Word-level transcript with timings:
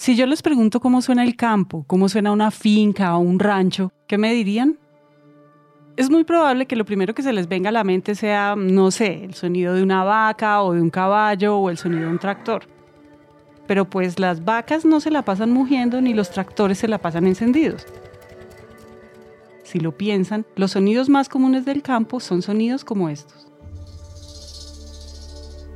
Si 0.00 0.16
yo 0.16 0.24
les 0.24 0.40
pregunto 0.40 0.80
cómo 0.80 1.02
suena 1.02 1.24
el 1.24 1.36
campo, 1.36 1.84
cómo 1.86 2.08
suena 2.08 2.32
una 2.32 2.50
finca 2.50 3.14
o 3.14 3.18
un 3.18 3.38
rancho, 3.38 3.92
¿qué 4.06 4.16
me 4.16 4.32
dirían? 4.32 4.78
Es 5.98 6.08
muy 6.08 6.24
probable 6.24 6.64
que 6.64 6.74
lo 6.74 6.86
primero 6.86 7.14
que 7.14 7.20
se 7.22 7.34
les 7.34 7.48
venga 7.48 7.68
a 7.68 7.72
la 7.72 7.84
mente 7.84 8.14
sea, 8.14 8.54
no 8.56 8.90
sé, 8.92 9.24
el 9.24 9.34
sonido 9.34 9.74
de 9.74 9.82
una 9.82 10.02
vaca 10.02 10.62
o 10.62 10.72
de 10.72 10.80
un 10.80 10.88
caballo 10.88 11.58
o 11.58 11.68
el 11.68 11.76
sonido 11.76 12.04
de 12.04 12.12
un 12.12 12.18
tractor. 12.18 12.62
Pero 13.66 13.90
pues 13.90 14.18
las 14.18 14.42
vacas 14.42 14.86
no 14.86 15.00
se 15.00 15.10
la 15.10 15.20
pasan 15.20 15.50
mugiendo 15.50 16.00
ni 16.00 16.14
los 16.14 16.30
tractores 16.30 16.78
se 16.78 16.88
la 16.88 16.96
pasan 16.96 17.26
encendidos. 17.26 17.86
Si 19.64 19.80
lo 19.80 19.94
piensan, 19.98 20.46
los 20.56 20.70
sonidos 20.70 21.10
más 21.10 21.28
comunes 21.28 21.66
del 21.66 21.82
campo 21.82 22.20
son 22.20 22.40
sonidos 22.40 22.86
como 22.86 23.10
estos. 23.10 23.48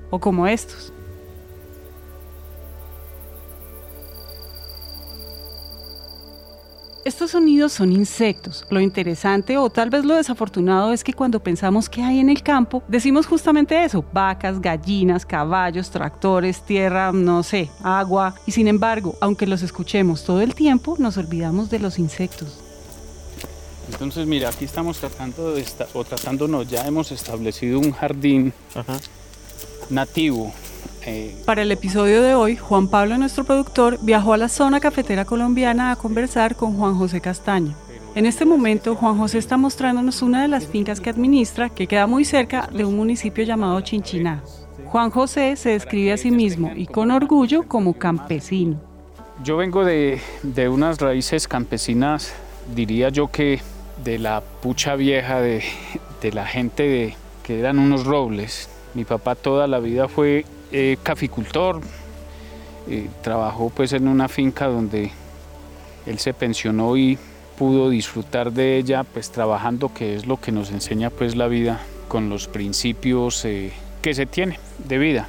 O 0.08 0.18
como 0.18 0.46
estos. 0.46 0.93
Estos 7.04 7.32
sonidos 7.32 7.74
son 7.74 7.92
insectos. 7.92 8.64
Lo 8.70 8.80
interesante 8.80 9.58
o 9.58 9.68
tal 9.68 9.90
vez 9.90 10.06
lo 10.06 10.14
desafortunado 10.14 10.90
es 10.90 11.04
que 11.04 11.12
cuando 11.12 11.38
pensamos 11.38 11.90
qué 11.90 12.02
hay 12.02 12.18
en 12.18 12.30
el 12.30 12.42
campo, 12.42 12.82
decimos 12.88 13.26
justamente 13.26 13.84
eso, 13.84 14.02
vacas, 14.10 14.58
gallinas, 14.58 15.26
caballos, 15.26 15.90
tractores, 15.90 16.62
tierra, 16.62 17.12
no 17.12 17.42
sé, 17.42 17.68
agua. 17.82 18.34
Y 18.46 18.52
sin 18.52 18.68
embargo, 18.68 19.16
aunque 19.20 19.46
los 19.46 19.60
escuchemos 19.60 20.24
todo 20.24 20.40
el 20.40 20.54
tiempo, 20.54 20.96
nos 20.98 21.18
olvidamos 21.18 21.68
de 21.68 21.78
los 21.78 21.98
insectos. 21.98 22.58
Entonces, 23.92 24.26
mira, 24.26 24.48
aquí 24.48 24.64
estamos 24.64 24.96
tratando 24.96 25.52
de 25.52 25.62
o 25.92 26.04
tratándonos, 26.04 26.70
ya 26.70 26.86
hemos 26.86 27.12
establecido 27.12 27.80
un 27.80 27.92
jardín 27.92 28.54
nativo 29.90 30.54
Para 31.44 31.62
el 31.62 31.72
episodio 31.72 32.22
de 32.22 32.34
hoy, 32.34 32.56
Juan 32.56 32.88
Pablo, 32.88 33.18
nuestro 33.18 33.44
productor, 33.44 33.98
viajó 34.00 34.32
a 34.32 34.38
la 34.38 34.48
zona 34.48 34.80
cafetera 34.80 35.24
colombiana 35.24 35.90
a 35.90 35.96
conversar 35.96 36.56
con 36.56 36.76
Juan 36.76 36.94
José 36.94 37.20
Castaño. 37.20 37.74
En 38.14 38.26
este 38.26 38.44
momento, 38.46 38.94
Juan 38.94 39.18
José 39.18 39.38
está 39.38 39.56
mostrándonos 39.56 40.22
una 40.22 40.40
de 40.40 40.48
las 40.48 40.66
fincas 40.66 41.00
que 41.00 41.10
administra, 41.10 41.68
que 41.68 41.86
queda 41.86 42.06
muy 42.06 42.24
cerca 42.24 42.70
de 42.72 42.84
un 42.84 42.96
municipio 42.96 43.44
llamado 43.44 43.80
Chinchiná. 43.82 44.42
Juan 44.86 45.10
José 45.10 45.56
se 45.56 45.70
describe 45.70 46.12
a 46.12 46.16
sí 46.16 46.30
mismo 46.30 46.70
y 46.74 46.86
con 46.86 47.10
orgullo 47.10 47.64
como 47.64 47.94
campesino. 47.94 48.80
Yo 49.42 49.56
vengo 49.56 49.84
de, 49.84 50.20
de 50.42 50.68
unas 50.68 51.00
raíces 51.00 51.48
campesinas, 51.48 52.32
diría 52.74 53.10
yo 53.10 53.30
que 53.30 53.60
de 54.02 54.18
la 54.18 54.40
pucha 54.40 54.96
vieja 54.96 55.40
de, 55.40 55.64
de 56.22 56.32
la 56.32 56.46
gente 56.46 56.84
de, 56.84 57.16
que 57.42 57.58
eran 57.58 57.78
unos 57.78 58.04
robles. 58.06 58.70
Mi 58.94 59.04
papá 59.04 59.34
toda 59.34 59.66
la 59.66 59.80
vida 59.80 60.06
fue 60.06 60.46
eh, 60.76 60.96
caficultor, 61.04 61.80
eh, 62.88 63.08
trabajó 63.22 63.70
pues 63.70 63.92
en 63.92 64.08
una 64.08 64.26
finca 64.26 64.66
donde 64.66 65.12
él 66.04 66.18
se 66.18 66.34
pensionó 66.34 66.96
y 66.96 67.16
pudo 67.56 67.90
disfrutar 67.90 68.50
de 68.50 68.76
ella 68.76 69.04
pues 69.04 69.30
trabajando 69.30 69.94
que 69.94 70.16
es 70.16 70.26
lo 70.26 70.40
que 70.40 70.50
nos 70.50 70.72
enseña 70.72 71.10
pues 71.10 71.36
la 71.36 71.46
vida 71.46 71.80
con 72.08 72.28
los 72.28 72.48
principios 72.48 73.44
eh, 73.44 73.72
que 74.02 74.14
se 74.14 74.26
tiene 74.26 74.58
de 74.78 74.98
vida. 74.98 75.28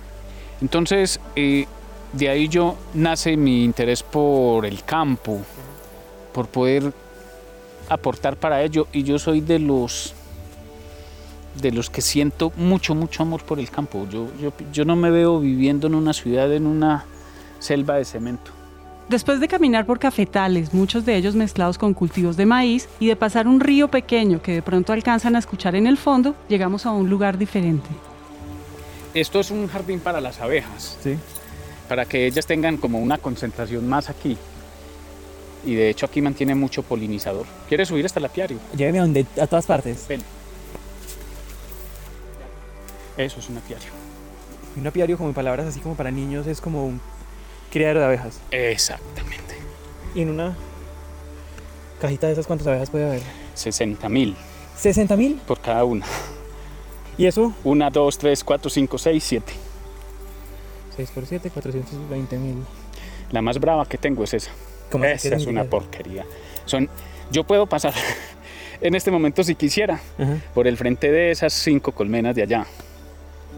Entonces 0.61 1.19
de 1.35 2.27
ahí 2.27 2.47
yo 2.47 2.75
nace 2.95 3.37
mi 3.37 3.63
interés 3.63 4.01
por 4.01 4.65
el 4.65 4.83
campo, 4.83 5.41
por 6.33 6.47
poder 6.47 6.91
aportar 7.87 8.35
para 8.37 8.63
ello 8.63 8.87
y 8.91 9.03
yo 9.03 9.19
soy 9.19 9.41
de 9.41 9.59
los 9.59 10.15
de 11.61 11.71
los 11.71 11.89
que 11.89 12.01
siento 12.01 12.51
mucho, 12.57 12.95
mucho 12.95 13.23
amor 13.23 13.43
por 13.43 13.59
el 13.59 13.69
campo. 13.69 14.07
Yo, 14.09 14.27
yo, 14.41 14.53
yo 14.71 14.85
no 14.85 14.95
me 14.95 15.09
veo 15.11 15.39
viviendo 15.39 15.87
en 15.87 15.95
una 15.95 16.13
ciudad, 16.13 16.51
en 16.53 16.67
una 16.67 17.05
selva 17.59 17.95
de 17.95 18.05
cemento. 18.05 18.51
Después 19.09 19.39
de 19.39 19.47
caminar 19.47 19.85
por 19.85 19.99
cafetales, 19.99 20.73
muchos 20.73 21.05
de 21.05 21.15
ellos 21.15 21.35
mezclados 21.35 21.77
con 21.77 21.93
cultivos 21.93 22.37
de 22.37 22.47
maíz, 22.47 22.89
y 22.99 23.07
de 23.07 23.15
pasar 23.15 23.47
un 23.47 23.59
río 23.59 23.87
pequeño 23.87 24.41
que 24.41 24.53
de 24.53 24.61
pronto 24.63 24.93
alcanzan 24.93 25.35
a 25.35 25.39
escuchar 25.39 25.75
en 25.75 25.85
el 25.85 25.97
fondo, 25.97 26.35
llegamos 26.49 26.87
a 26.87 26.91
un 26.91 27.07
lugar 27.07 27.37
diferente. 27.37 27.87
Esto 29.13 29.39
es 29.39 29.51
un 29.51 29.67
jardín 29.67 29.99
para 29.99 30.19
las 30.19 30.41
abejas, 30.41 30.97
¿sí? 31.03 31.17
para 31.87 32.05
que 32.05 32.25
ellas 32.25 32.45
tengan 32.47 32.77
como 32.77 32.99
una 32.99 33.17
concentración 33.19 33.87
más 33.87 34.09
aquí. 34.09 34.37
Y 35.65 35.75
de 35.75 35.89
hecho 35.89 36.05
aquí 36.05 36.21
mantiene 36.21 36.55
mucho 36.55 36.83
polinizador. 36.83 37.45
¿Quieres 37.67 37.87
subir 37.87 38.05
hasta 38.05 38.19
el 38.19 38.25
apiario? 38.25 38.57
Lléveme 38.75 38.99
a, 38.99 39.01
donde, 39.01 39.25
a 39.39 39.47
todas 39.47 39.65
partes. 39.65 40.05
Ven. 40.07 40.21
Eso 43.17 43.39
es 43.39 43.49
un 43.49 43.57
apiario. 43.57 43.87
Un 44.75 44.87
apiario, 44.87 45.17
como 45.17 45.29
en 45.29 45.35
palabras 45.35 45.67
así 45.67 45.79
como 45.79 45.95
para 45.95 46.11
niños, 46.11 46.47
es 46.47 46.59
como 46.59 46.85
un 46.85 46.99
criadero 47.71 47.99
de 47.99 48.05
abejas. 48.05 48.39
Exactamente. 48.51 49.55
¿Y 50.13 50.21
en 50.21 50.29
una 50.29 50.55
cajita 52.01 52.27
de 52.27 52.33
esas 52.33 52.47
cuántas 52.47 52.67
abejas 52.67 52.89
puede 52.89 53.05
haber? 53.05 53.21
60 53.53 54.09
mil. 54.09 54.35
¿60 54.81 55.15
mil? 55.17 55.35
Por 55.47 55.61
cada 55.61 55.83
una. 55.85 56.05
¿Y 57.17 57.25
eso? 57.25 57.53
Una, 57.63 57.89
dos, 57.89 58.17
tres, 58.17 58.43
cuatro, 58.43 58.69
cinco, 58.69 58.97
seis, 58.97 59.23
siete. 59.23 59.53
6 60.95 61.11
por 61.11 61.25
7, 61.25 61.49
420 61.49 62.37
mil. 62.37 62.63
La 63.31 63.41
más 63.41 63.59
brava 63.59 63.85
que 63.85 63.97
tengo 63.97 64.23
es 64.23 64.33
esa. 64.33 64.51
¿Cómo 64.89 65.03
esa 65.05 65.35
es 65.35 65.45
una 65.45 65.65
porquería. 65.65 66.25
Son, 66.65 66.89
yo 67.31 67.43
puedo 67.43 67.65
pasar 67.65 67.93
en 68.81 68.95
este 68.95 69.11
momento 69.11 69.43
si 69.43 69.55
quisiera 69.55 69.99
por 70.53 70.67
el 70.67 70.77
frente 70.77 71.11
de 71.11 71.31
esas 71.31 71.53
cinco 71.53 71.91
colmenas 71.91 72.35
de 72.35 72.43
allá. 72.43 72.65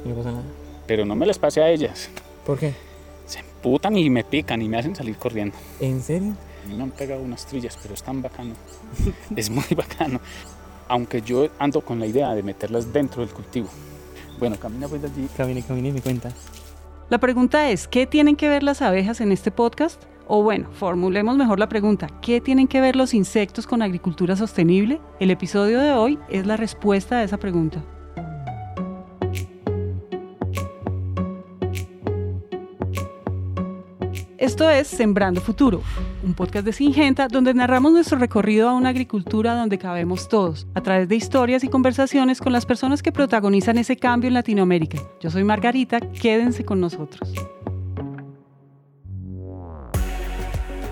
No 0.08 0.16
pasa 0.16 0.32
nada. 0.32 0.44
Pero 0.86 1.06
no 1.06 1.16
me 1.16 1.26
las 1.26 1.38
pase 1.38 1.62
a 1.62 1.70
ellas. 1.70 2.10
¿Por 2.46 2.58
qué? 2.58 2.74
Se 3.26 3.40
emputan 3.40 3.98
y 3.98 4.10
me 4.10 4.24
pican 4.24 4.62
y 4.62 4.70
me 4.70 4.78
hacen 4.78 4.96
salir 4.96 5.18
corriendo. 5.18 5.56
¿En 5.80 6.02
serio? 6.02 6.34
me 6.76 6.84
han 6.84 6.92
pegado 6.92 7.22
unas 7.22 7.46
trillas, 7.46 7.78
pero 7.82 7.94
es 7.94 8.04
tan 8.04 8.22
bacano. 8.22 8.54
es 9.36 9.50
muy 9.50 9.64
bacano. 9.76 10.20
Aunque 10.88 11.22
yo 11.22 11.48
ando 11.60 11.82
con 11.82 12.00
la 12.00 12.06
idea 12.06 12.34
de 12.34 12.44
meterlas 12.44 12.92
dentro 12.92 13.22
del 13.22 13.34
cultivo. 13.34 13.68
Bueno, 14.40 14.58
camina 14.58 14.88
pues 14.88 15.04
allí. 15.04 15.28
Camine, 15.36 15.62
camine 15.62 15.90
y 15.90 15.94
me 15.94 16.02
cuenta. 16.02 16.32
La 17.10 17.20
pregunta 17.20 17.70
es, 17.70 17.88
¿qué 17.88 18.06
tienen 18.06 18.36
que 18.36 18.50
ver 18.50 18.64
las 18.64 18.82
abejas 18.82 19.22
en 19.22 19.32
este 19.32 19.52
podcast? 19.52 20.04
O 20.28 20.44
bueno, 20.44 20.70
formulemos 20.74 21.38
mejor 21.38 21.58
la 21.58 21.70
pregunta, 21.70 22.08
¿qué 22.22 22.42
tienen 22.42 22.68
que 22.68 22.82
ver 22.82 22.98
los 22.98 23.14
insectos 23.14 23.66
con 23.66 23.82
agricultura 23.82 24.36
sostenible? 24.36 25.00
El 25.22 25.32
episodio 25.32 25.80
de 25.80 25.94
hoy 25.94 26.20
es 26.28 26.46
la 26.46 26.58
respuesta 26.58 27.20
a 27.20 27.24
esa 27.24 27.38
pregunta. 27.38 27.82
Esto 34.38 34.70
es 34.70 34.86
Sembrando 34.88 35.42
Futuro, 35.42 35.82
un 36.24 36.36
podcast 36.36 36.64
de 36.64 36.72
Singenta 36.72 37.28
donde 37.28 37.56
narramos 37.56 37.92
nuestro 37.92 38.20
recorrido 38.20 38.70
a 38.70 38.76
una 38.76 38.90
agricultura 38.90 39.56
donde 39.56 39.80
cabemos 39.80 40.30
todos, 40.30 40.68
a 40.76 40.82
través 40.82 41.10
de 41.10 41.16
historias 41.16 41.64
y 41.64 41.70
conversaciones 41.70 42.40
con 42.40 42.54
las 42.54 42.68
personas 42.68 43.02
que 43.02 43.12
protagonizan 43.12 43.80
ese 43.80 43.98
cambio 43.98 44.28
en 44.28 44.36
Latinoamérica. 44.36 45.00
Yo 45.20 45.32
soy 45.32 45.44
Margarita, 45.44 46.00
quédense 46.00 46.64
con 46.64 46.80
nosotros. 46.80 47.34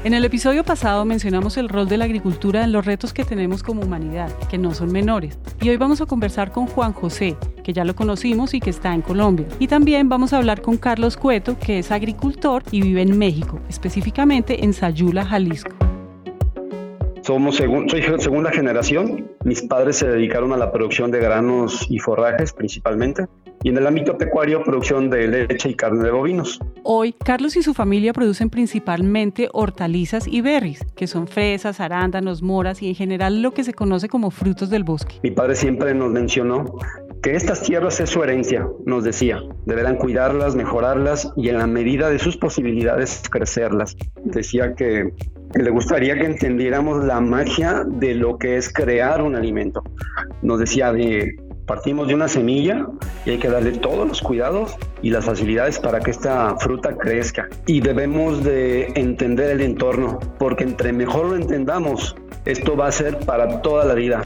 En 0.06 0.14
el 0.14 0.24
episodio 0.24 0.64
pasado 0.64 1.04
mencionamos 1.04 1.58
el 1.58 1.68
rol 1.68 1.90
de 1.90 1.98
la 1.98 2.06
agricultura 2.06 2.64
en 2.64 2.72
los 2.72 2.86
retos 2.86 3.12
que 3.12 3.26
tenemos 3.26 3.64
como 3.64 3.82
humanidad, 3.82 4.32
que 4.52 4.60
no 4.60 4.72
son 4.76 4.92
menores. 4.92 5.40
Y 5.60 5.70
hoy 5.70 5.78
vamos 5.78 6.00
a 6.00 6.06
conversar 6.06 6.52
con 6.52 6.68
Juan 6.68 6.94
José, 6.94 7.36
que 7.64 7.74
ya 7.74 7.84
lo 7.84 7.96
conocimos 7.96 8.54
y 8.54 8.60
que 8.60 8.70
está 8.70 8.94
en 8.94 9.02
Colombia. 9.02 9.48
Y 9.58 9.66
también 9.66 10.08
vamos 10.08 10.32
a 10.32 10.38
hablar 10.38 10.62
con 10.62 10.78
Carlos 10.78 11.18
Cueto, 11.18 11.58
que 11.58 11.80
es 11.80 11.90
agricultor 11.90 12.62
y 12.70 12.84
vive 12.84 13.02
en 13.02 13.18
México, 13.18 13.60
específicamente 13.68 14.64
en 14.64 14.74
Sayula, 14.74 15.26
Jalisco. 15.26 15.72
Somos 17.24 17.56
soy 17.56 18.04
segunda 18.20 18.52
generación. 18.52 19.32
Mis 19.44 19.64
padres 19.64 19.96
se 19.96 20.08
dedicaron 20.08 20.54
a 20.54 20.58
la 20.58 20.72
producción 20.72 21.10
de 21.10 21.20
granos 21.20 21.88
y 21.90 21.98
forrajes 21.98 22.54
principalmente 22.54 23.26
y 23.64 23.70
en 23.70 23.78
el 23.78 23.88
ámbito 23.88 24.18
pecuario 24.18 24.64
producción 24.64 25.10
de 25.10 25.28
leche 25.28 25.70
y 25.70 25.76
carne 25.76 26.04
de 26.04 26.12
bovinos. 26.12 26.60
Hoy, 26.84 27.14
Carlos 27.14 27.56
y 27.56 27.64
su 27.64 27.74
familia 27.74 28.14
producen 28.14 28.50
principalmente 28.50 29.50
hortalizas 29.54 30.28
y 30.28 30.42
berries, 30.42 30.86
que 30.96 31.08
son 31.08 31.28
fresas, 31.28 31.80
arándanos, 31.80 32.42
moras 32.42 32.82
y 32.82 32.90
en 32.90 32.96
general 32.96 33.42
lo 33.42 33.52
que 33.52 33.64
se 33.64 33.74
conoce 33.74 34.08
como 34.08 34.32
frutos 34.32 34.70
del 34.70 34.84
bosque. 34.84 35.16
Mi 35.24 35.32
padre 35.32 35.56
siempre 35.56 35.94
nos 35.94 36.12
mencionó 36.12 36.66
que 37.24 37.36
estas 37.36 37.64
tierras 37.64 38.00
es 38.00 38.12
su 38.12 38.22
herencia, 38.24 38.68
nos 38.86 39.04
decía. 39.04 39.42
Deberán 39.66 39.98
cuidarlas, 39.98 40.56
mejorarlas 40.56 41.34
y 41.36 41.50
en 41.50 41.58
la 41.58 41.66
medida 41.66 42.10
de 42.12 42.20
sus 42.20 42.38
posibilidades 42.38 43.24
crecerlas. 43.32 43.98
Decía 44.24 44.76
que 44.76 45.12
le 45.56 45.70
gustaría 45.72 46.16
que 46.20 46.26
entendiéramos 46.26 47.04
la 47.04 47.22
magia 47.22 47.84
de 47.84 48.14
lo 48.14 48.38
que 48.38 48.58
es 48.58 48.72
crear 48.72 49.24
un 49.24 49.36
alimento. 49.36 49.82
Nos 50.44 50.60
decía 50.60 50.92
de 50.92 51.36
Partimos 51.66 52.08
de 52.08 52.14
una 52.14 52.28
semilla 52.28 52.86
y 53.26 53.32
hay 53.32 53.38
que 53.40 53.50
darle 53.50 53.72
todos 53.72 54.08
los 54.08 54.22
cuidados 54.22 54.76
y 55.02 55.10
las 55.10 55.26
facilidades 55.26 55.80
para 55.80 56.00
que 56.00 56.12
esta 56.12 56.56
fruta 56.58 56.96
crezca. 56.96 57.50
Y 57.66 57.80
debemos 57.80 58.44
de 58.44 58.94
entender 58.96 59.50
el 59.50 59.62
entorno, 59.62 60.20
porque 60.38 60.64
entre 60.64 60.94
mejor 60.94 61.28
lo 61.28 61.36
entendamos, 61.36 62.16
esto 62.46 62.78
va 62.78 62.88
a 62.88 62.92
ser 62.92 63.18
para 63.20 63.62
toda 63.64 63.84
la 63.86 63.96
vida. 63.96 64.24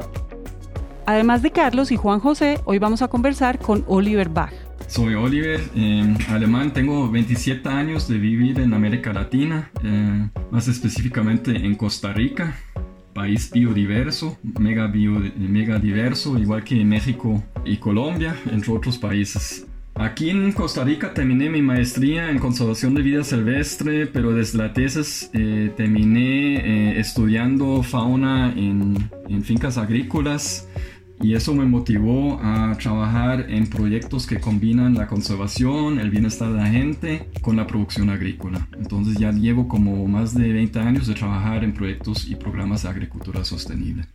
Además 1.06 1.42
de 1.42 1.52
Carlos 1.52 1.92
y 1.92 1.96
Juan 1.96 2.20
José, 2.20 2.60
hoy 2.66 2.78
vamos 2.78 3.02
a 3.02 3.08
conversar 3.08 3.58
con 3.58 3.86
Oliver 3.88 4.28
Bach. 4.28 4.54
Soy 4.88 5.14
Oliver, 5.14 5.62
eh, 5.76 6.16
alemán, 6.30 6.74
tengo 6.74 7.10
27 7.10 7.70
años 7.70 8.08
de 8.08 8.18
vivir 8.18 8.60
en 8.60 8.74
América 8.74 9.14
Latina, 9.14 9.72
eh, 9.84 10.30
más 10.52 10.68
específicamente 10.68 11.52
en 11.52 11.76
Costa 11.76 12.12
Rica, 12.12 12.58
país 13.20 13.52
biodiverso, 13.52 14.38
mega, 14.58 14.88
bio, 14.88 15.22
mega 15.36 15.78
diverso, 15.78 16.38
igual 16.38 16.64
que 16.64 16.86
México 16.86 17.44
y 17.66 17.76
Colombia, 17.76 18.34
entre 18.50 18.72
otros 18.72 18.98
países. 18.98 19.68
Aquí 19.96 20.30
en 20.30 20.54
Costa 20.54 20.86
Rica 20.86 21.14
terminé 21.14 21.50
mi 21.50 21.62
maestría 21.62 22.32
en 22.32 22.40
conservación 22.40 22.94
de 22.96 23.02
vida 23.02 23.26
silvestre, 23.26 24.08
pero 24.08 24.32
desde 24.32 24.58
la 24.58 24.72
tesis 24.72 25.30
eh, 25.34 25.70
terminé 25.76 26.98
estudiando 26.98 27.84
fauna 27.84 28.54
en, 28.56 28.96
en 29.28 29.44
fincas 29.44 29.78
agrícolas 29.78 30.70
y 31.22 31.34
eso 31.34 31.54
me 31.54 31.66
motivó 31.66 32.40
a 32.42 32.76
trabajar 32.82 33.46
en 33.50 33.68
proyectos 33.68 34.26
que 34.26 34.40
combinan 34.40 34.96
la 34.96 35.08
conservación, 35.08 36.00
el 36.00 36.10
bienestar 36.10 36.52
de 36.54 36.58
la 36.58 36.68
gente 36.68 37.30
con 37.42 37.58
la 37.58 37.68
producción 37.68 38.10
agrícola. 38.10 38.68
Entonces 38.78 39.18
ya 39.18 39.32
llevo 39.32 39.68
como 39.68 40.08
más 40.08 40.34
de 40.34 40.52
20 40.52 40.80
años 40.80 41.08
de 41.08 41.16
trabajar 41.16 41.64
en 41.64 41.74
proyectos 41.74 42.28
y 42.28 42.36
programas 42.36 42.84
de 42.84 42.90
agricultura 42.90 43.44
sostenible. 43.44 44.06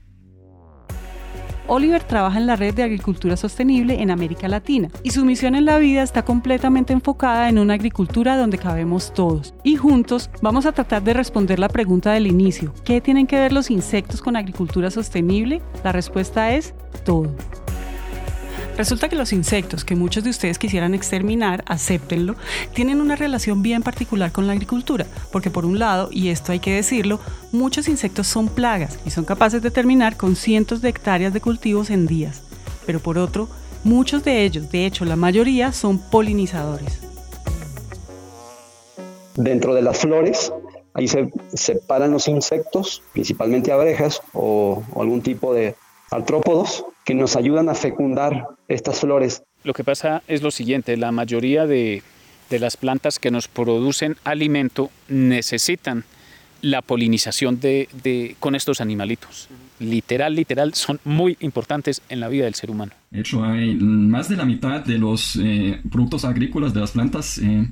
Oliver 1.67 2.03
trabaja 2.03 2.39
en 2.39 2.47
la 2.47 2.56
red 2.56 2.75
de 2.75 2.83
agricultura 2.83 3.39
sostenible 3.39 4.03
en 4.03 4.11
América 4.11 4.49
Latina 4.49 4.91
y 5.03 5.11
su 5.11 5.25
misión 5.25 5.55
en 5.55 5.65
la 5.65 5.79
vida 5.79 6.03
está 6.03 6.23
completamente 6.23 6.93
enfocada 6.93 7.49
en 7.49 7.59
una 7.59 7.75
agricultura 7.75 8.37
donde 8.37 8.59
cabemos 8.59 9.15
todos. 9.15 9.55
Y 9.65 9.77
juntos 9.77 10.29
vamos 10.43 10.67
a 10.67 10.73
tratar 10.73 11.03
de 11.03 11.15
responder 11.15 11.59
la 11.59 11.69
pregunta 11.69 12.12
del 12.12 12.27
inicio. 12.27 12.75
¿Qué 12.85 13.01
tienen 13.01 13.27
que 13.27 13.39
ver 13.39 13.53
los 13.53 13.71
insectos 13.71 14.21
con 14.21 14.37
agricultura 14.37 14.91
sostenible? 14.91 15.62
La 15.83 15.93
respuesta 15.93 16.53
es 16.53 16.75
todo. 17.05 17.31
Resulta 18.77 19.09
que 19.09 19.15
los 19.15 19.33
insectos 19.33 19.85
que 19.85 19.95
muchos 19.95 20.25
de 20.25 20.31
ustedes 20.31 20.59
quisieran 20.59 20.95
exterminar, 20.95 21.62
acéptenlo, 21.69 22.35
tienen 22.75 23.01
una 23.01 23.15
relación 23.15 23.62
bien 23.62 23.85
particular 23.85 24.33
con 24.33 24.49
la 24.49 24.53
agricultura, 24.53 25.06
porque 25.31 25.51
por 25.51 25.65
un 25.65 25.79
lado, 25.79 26.09
y 26.11 26.31
esto 26.31 26.51
hay 26.51 26.59
que 26.59 26.75
decirlo, 26.75 27.21
muchos 27.53 27.87
insectos 27.87 28.27
son 28.27 28.49
plagas 28.49 28.99
y 29.06 29.11
son 29.11 29.25
capaces 29.25 29.62
de 29.62 29.71
terminar 29.71 30.17
con 30.17 30.35
cientos 30.35 30.83
de 30.83 30.89
hectáreas 30.89 31.33
de 31.33 31.41
cultivos 31.41 31.91
en 31.91 32.06
días. 32.06 32.43
Pero 32.85 32.99
por 32.99 33.17
otro, 33.17 33.49
muchos 33.85 34.25
de 34.25 34.45
ellos, 34.45 34.71
de 34.73 34.87
hecho 34.87 35.05
la 35.05 35.17
mayoría, 35.17 35.73
son 35.73 35.99
polinizadores. 35.99 36.99
Dentro 39.37 39.75
de 39.75 39.83
las 39.83 39.99
flores, 39.99 40.53
ahí 40.95 41.06
se 41.06 41.31
separan 41.53 42.11
los 42.11 42.27
insectos, 42.27 43.05
principalmente 43.12 43.71
abejas 43.71 44.21
o 44.33 44.83
algún 44.97 45.23
tipo 45.23 45.55
de 45.55 45.77
artrópodos, 46.11 46.85
que 47.05 47.15
nos 47.15 47.37
ayudan 47.37 47.69
a 47.69 47.75
fecundar 47.75 48.47
estas 48.69 49.01
flores. 49.01 49.43
Lo 49.62 49.73
que 49.73 49.85
pasa 49.85 50.23
es 50.29 50.43
lo 50.43 50.51
siguiente, 50.51 50.97
la 50.97 51.12
mayoría 51.12 51.67
de, 51.67 52.03
las 52.51 52.77
plantas 52.77 53.19
que 53.19 53.33
nos 53.33 53.49
producen 53.49 54.17
alimento 54.23 54.91
necesitan 55.09 56.05
la 56.62 56.83
polinización 56.83 57.59
de, 57.59 58.37
con 58.39 58.55
estos 58.55 58.81
animalitos. 58.81 59.49
Literal, 59.81 60.35
literal, 60.37 60.73
son 60.75 61.01
muy 61.05 61.37
importantes 61.41 62.01
en 62.09 62.21
la 62.21 62.29
vida 62.29 62.45
del 62.45 62.55
ser 62.55 62.71
humano. 62.71 62.93
De 63.11 63.21
hecho, 63.21 63.43
hay 63.43 63.75
más 63.75 64.29
de 64.29 64.37
la 64.37 64.45
mitad 64.45 64.85
de 64.85 64.99
los 64.99 65.37
eh, 65.37 65.81
productos 65.91 66.25
agrícolas 66.25 66.73
de 66.73 66.81
las 66.81 66.93
plantas 66.93 67.39
eh, 67.39 67.67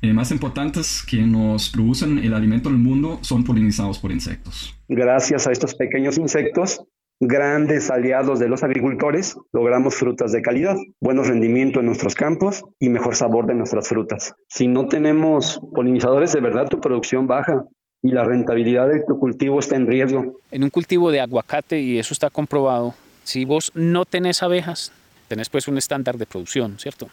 eh, 0.00 0.12
más 0.12 0.32
importantes 0.32 1.04
que 1.08 1.18
nos 1.18 1.68
producen 1.68 2.18
el 2.18 2.34
alimento 2.34 2.68
en 2.68 2.74
el 2.74 2.80
mundo 2.80 3.20
son 3.22 3.44
polinizados 3.44 4.00
por 4.00 4.10
insectos. 4.10 4.74
Gracias 4.88 5.46
a 5.46 5.52
estos 5.52 5.74
pequeños 5.76 6.18
insectos 6.18 6.82
grandes 7.24 7.88
aliados 7.88 8.40
de 8.40 8.48
los 8.48 8.64
agricultores, 8.64 9.36
logramos 9.52 9.94
frutas 9.94 10.32
de 10.32 10.42
calidad, 10.42 10.74
buenos 10.98 11.28
rendimientos 11.28 11.78
en 11.78 11.86
nuestros 11.86 12.16
campos 12.16 12.64
y 12.80 12.88
mejor 12.88 13.14
sabor 13.14 13.46
de 13.46 13.54
nuestras 13.54 13.86
frutas. 13.86 14.34
Si 14.48 14.66
no 14.66 14.88
tenemos 14.88 15.60
polinizadores, 15.72 16.32
de 16.32 16.40
verdad 16.40 16.66
tu 16.68 16.80
producción 16.80 17.28
baja 17.28 17.64
y 18.02 18.10
la 18.10 18.24
rentabilidad 18.24 18.88
de 18.88 19.04
tu 19.06 19.20
cultivo 19.20 19.60
está 19.60 19.76
en 19.76 19.86
riesgo. 19.86 20.40
En 20.50 20.64
un 20.64 20.70
cultivo 20.70 21.12
de 21.12 21.20
aguacate, 21.20 21.78
y 21.78 22.00
eso 22.00 22.12
está 22.12 22.28
comprobado, 22.28 22.92
si 23.22 23.44
vos 23.44 23.70
no 23.76 24.04
tenés 24.04 24.42
abejas, 24.42 24.90
tenés 25.28 25.48
pues 25.48 25.68
un 25.68 25.78
estándar 25.78 26.18
de 26.18 26.26
producción, 26.26 26.76
¿cierto? 26.80 27.08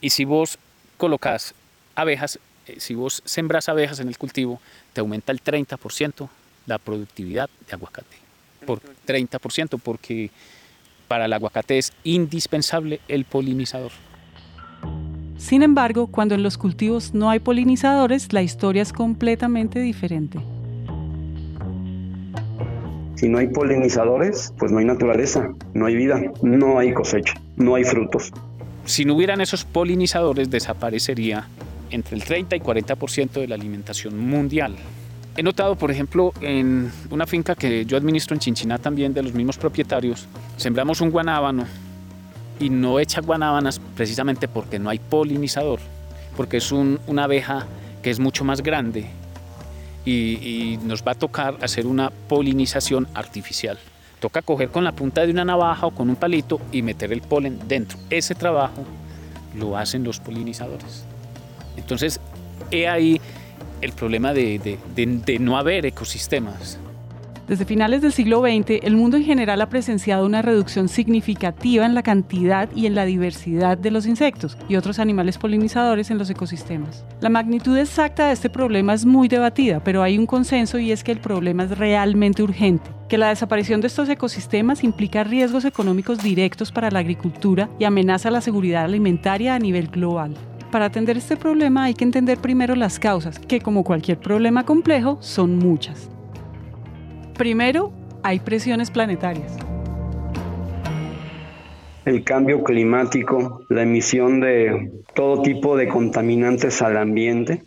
Y 0.00 0.10
si 0.10 0.24
vos 0.24 0.58
colocas 0.96 1.54
abejas, 1.94 2.40
eh, 2.66 2.80
si 2.80 2.96
vos 2.96 3.22
sembras 3.24 3.68
abejas 3.68 4.00
en 4.00 4.08
el 4.08 4.18
cultivo, 4.18 4.60
te 4.94 5.00
aumenta 5.00 5.30
el 5.30 5.40
30% 5.40 6.28
la 6.66 6.78
productividad 6.78 7.48
de 7.68 7.74
aguacate 7.74 8.27
por 8.68 8.80
30%, 9.06 9.80
porque 9.82 10.30
para 11.08 11.24
el 11.24 11.32
aguacate 11.32 11.78
es 11.78 11.94
indispensable 12.04 13.00
el 13.08 13.24
polinizador. 13.24 13.92
Sin 15.38 15.62
embargo, 15.62 16.08
cuando 16.08 16.34
en 16.34 16.42
los 16.42 16.58
cultivos 16.58 17.14
no 17.14 17.30
hay 17.30 17.38
polinizadores, 17.38 18.34
la 18.34 18.42
historia 18.42 18.82
es 18.82 18.92
completamente 18.92 19.80
diferente. 19.80 20.38
Si 23.14 23.26
no 23.26 23.38
hay 23.38 23.46
polinizadores, 23.46 24.52
pues 24.58 24.70
no 24.70 24.80
hay 24.80 24.84
naturaleza, 24.84 25.48
no 25.72 25.86
hay 25.86 25.96
vida, 25.96 26.20
no 26.42 26.78
hay 26.78 26.92
cosecha, 26.92 27.40
no 27.56 27.74
hay 27.74 27.84
frutos. 27.84 28.32
Si 28.84 29.06
no 29.06 29.14
hubieran 29.14 29.40
esos 29.40 29.64
polinizadores, 29.64 30.50
desaparecería 30.50 31.48
entre 31.90 32.16
el 32.16 32.22
30 32.22 32.56
y 32.56 32.60
40% 32.60 33.30
de 33.40 33.48
la 33.48 33.54
alimentación 33.54 34.18
mundial. 34.18 34.76
He 35.38 35.42
notado, 35.44 35.76
por 35.76 35.92
ejemplo, 35.92 36.32
en 36.40 36.90
una 37.10 37.24
finca 37.24 37.54
que 37.54 37.86
yo 37.86 37.96
administro 37.96 38.34
en 38.34 38.40
Chinchiná 38.40 38.76
también, 38.76 39.14
de 39.14 39.22
los 39.22 39.32
mismos 39.32 39.56
propietarios, 39.56 40.26
sembramos 40.56 41.00
un 41.00 41.12
guanábano 41.12 41.64
y 42.58 42.70
no 42.70 42.98
echa 42.98 43.20
guanábanas 43.20 43.80
precisamente 43.94 44.48
porque 44.48 44.80
no 44.80 44.90
hay 44.90 44.98
polinizador, 44.98 45.78
porque 46.36 46.56
es 46.56 46.72
una 46.72 47.22
abeja 47.22 47.68
que 48.02 48.10
es 48.10 48.18
mucho 48.18 48.42
más 48.42 48.64
grande 48.64 49.06
y, 50.04 50.12
y, 50.12 50.80
nos 50.82 51.04
va 51.04 51.12
a 51.12 51.14
tocar 51.14 51.56
hacer 51.62 51.86
una 51.86 52.10
polinización 52.10 53.06
artificial. 53.14 53.78
Toca 54.18 54.42
coger 54.42 54.70
con 54.70 54.82
la 54.82 54.90
punta 54.90 55.24
de 55.24 55.30
una 55.30 55.44
navaja 55.44 55.86
o 55.86 55.92
con 55.92 56.10
un 56.10 56.16
palito 56.16 56.60
y 56.72 56.82
meter 56.82 57.12
el 57.12 57.20
polen 57.20 57.60
dentro. 57.68 57.96
Ese 58.10 58.34
trabajo 58.34 58.82
lo 59.56 59.78
hacen 59.78 60.02
los 60.02 60.18
polinizadores. 60.18 61.04
Entonces, 61.76 62.18
he 62.72 62.88
ahí 62.88 63.20
el 63.80 63.92
problema 63.92 64.32
de, 64.32 64.78
no 65.40 65.58
haber 65.58 65.86
ecosistemas. 65.86 66.78
Desde 67.48 67.64
finales 67.64 68.02
del 68.02 68.12
siglo 68.12 68.42
XX, 68.42 68.82
el 68.82 68.94
mundo 68.94 69.16
en 69.16 69.24
general 69.24 69.62
ha 69.62 69.70
presenciado 69.70 70.26
una 70.26 70.42
reducción 70.42 70.86
significativa 70.86 71.86
en 71.86 71.94
la 71.94 72.02
cantidad 72.02 72.68
y 72.76 72.84
en 72.84 72.94
la 72.94 73.06
diversidad 73.06 73.78
de 73.78 73.90
los 73.90 74.04
insectos 74.04 74.58
y 74.68 74.76
otros 74.76 74.98
animales 74.98 75.38
polinizadores 75.38 76.10
en 76.10 76.18
los 76.18 76.28
ecosistemas. 76.28 77.06
La 77.22 77.30
magnitud 77.30 77.78
exacta 77.78 78.26
de 78.26 78.34
este 78.34 78.50
problema 78.50 78.92
es 78.92 79.06
muy 79.06 79.28
debatida, 79.28 79.82
pero 79.82 80.02
hay 80.02 80.18
un 80.18 80.26
consenso 80.26 80.78
y 80.78 80.92
es 80.92 81.02
que 81.02 81.12
el 81.12 81.20
problema 81.20 81.64
es 81.64 81.78
realmente 81.78 82.42
urgente, 82.42 82.90
que 83.08 83.16
la 83.16 83.30
desaparición 83.30 83.80
de 83.80 83.86
estos 83.86 84.10
ecosistemas 84.10 84.84
implica 84.84 85.24
riesgos 85.24 85.64
económicos 85.64 86.22
directos 86.22 86.70
para 86.70 86.90
la 86.90 86.98
agricultura 86.98 87.70
y 87.78 87.84
amenaza 87.84 88.30
la 88.30 88.42
seguridad 88.42 88.84
alimentaria 88.84 89.54
a 89.54 89.58
nivel 89.58 89.88
global. 89.88 90.34
Para 90.70 90.84
atender 90.84 91.16
este 91.16 91.36
problema 91.36 91.84
hay 91.84 91.94
que 91.94 92.04
entender 92.04 92.38
primero 92.38 92.74
las 92.74 92.98
causas, 92.98 93.38
que 93.38 93.60
como 93.60 93.84
cualquier 93.84 94.18
problema 94.18 94.66
complejo 94.66 95.16
son 95.20 95.56
muchas. 95.56 96.10
Primero, 97.38 97.92
hay 98.22 98.40
presiones 98.40 98.90
planetarias. 98.90 99.56
El 102.04 102.22
cambio 102.24 102.62
climático, 102.64 103.62
la 103.70 103.82
emisión 103.82 104.40
de 104.40 104.90
todo 105.14 105.42
tipo 105.42 105.76
de 105.76 105.88
contaminantes 105.88 106.82
al 106.82 106.98
ambiente, 106.98 107.62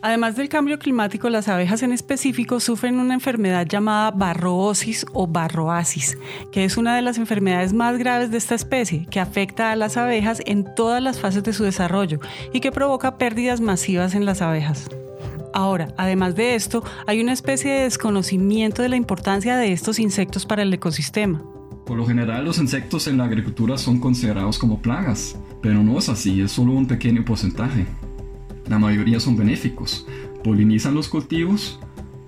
Además 0.00 0.36
del 0.36 0.48
cambio 0.48 0.78
climático, 0.78 1.28
las 1.28 1.48
abejas 1.48 1.82
en 1.82 1.92
específico 1.92 2.60
sufren 2.60 3.00
una 3.00 3.14
enfermedad 3.14 3.66
llamada 3.66 4.12
barroosis 4.12 5.04
o 5.12 5.26
barroasis, 5.26 6.16
que 6.52 6.64
es 6.64 6.76
una 6.76 6.94
de 6.94 7.02
las 7.02 7.18
enfermedades 7.18 7.72
más 7.72 7.98
graves 7.98 8.30
de 8.30 8.38
esta 8.38 8.54
especie, 8.54 9.06
que 9.10 9.18
afecta 9.18 9.72
a 9.72 9.76
las 9.76 9.96
abejas 9.96 10.40
en 10.46 10.64
todas 10.76 11.02
las 11.02 11.18
fases 11.18 11.42
de 11.42 11.52
su 11.52 11.64
desarrollo 11.64 12.20
y 12.52 12.60
que 12.60 12.70
provoca 12.70 13.18
pérdidas 13.18 13.60
masivas 13.60 14.14
en 14.14 14.24
las 14.24 14.40
abejas. 14.40 14.88
Ahora, 15.52 15.88
además 15.96 16.36
de 16.36 16.54
esto, 16.54 16.84
hay 17.08 17.20
una 17.20 17.32
especie 17.32 17.72
de 17.72 17.82
desconocimiento 17.82 18.82
de 18.82 18.90
la 18.90 18.96
importancia 18.96 19.56
de 19.56 19.72
estos 19.72 19.98
insectos 19.98 20.46
para 20.46 20.62
el 20.62 20.72
ecosistema. 20.72 21.42
Por 21.84 21.96
lo 21.96 22.06
general, 22.06 22.44
los 22.44 22.58
insectos 22.58 23.08
en 23.08 23.18
la 23.18 23.24
agricultura 23.24 23.76
son 23.76 23.98
considerados 23.98 24.58
como 24.58 24.80
plagas, 24.80 25.36
pero 25.60 25.82
no 25.82 25.98
es 25.98 26.08
así, 26.08 26.40
es 26.40 26.52
solo 26.52 26.72
un 26.72 26.86
pequeño 26.86 27.24
porcentaje 27.24 27.86
la 28.68 28.78
mayoría 28.78 29.20
son 29.20 29.36
benéficos. 29.36 30.06
Polinizan 30.44 30.94
los 30.94 31.08
cultivos 31.08 31.80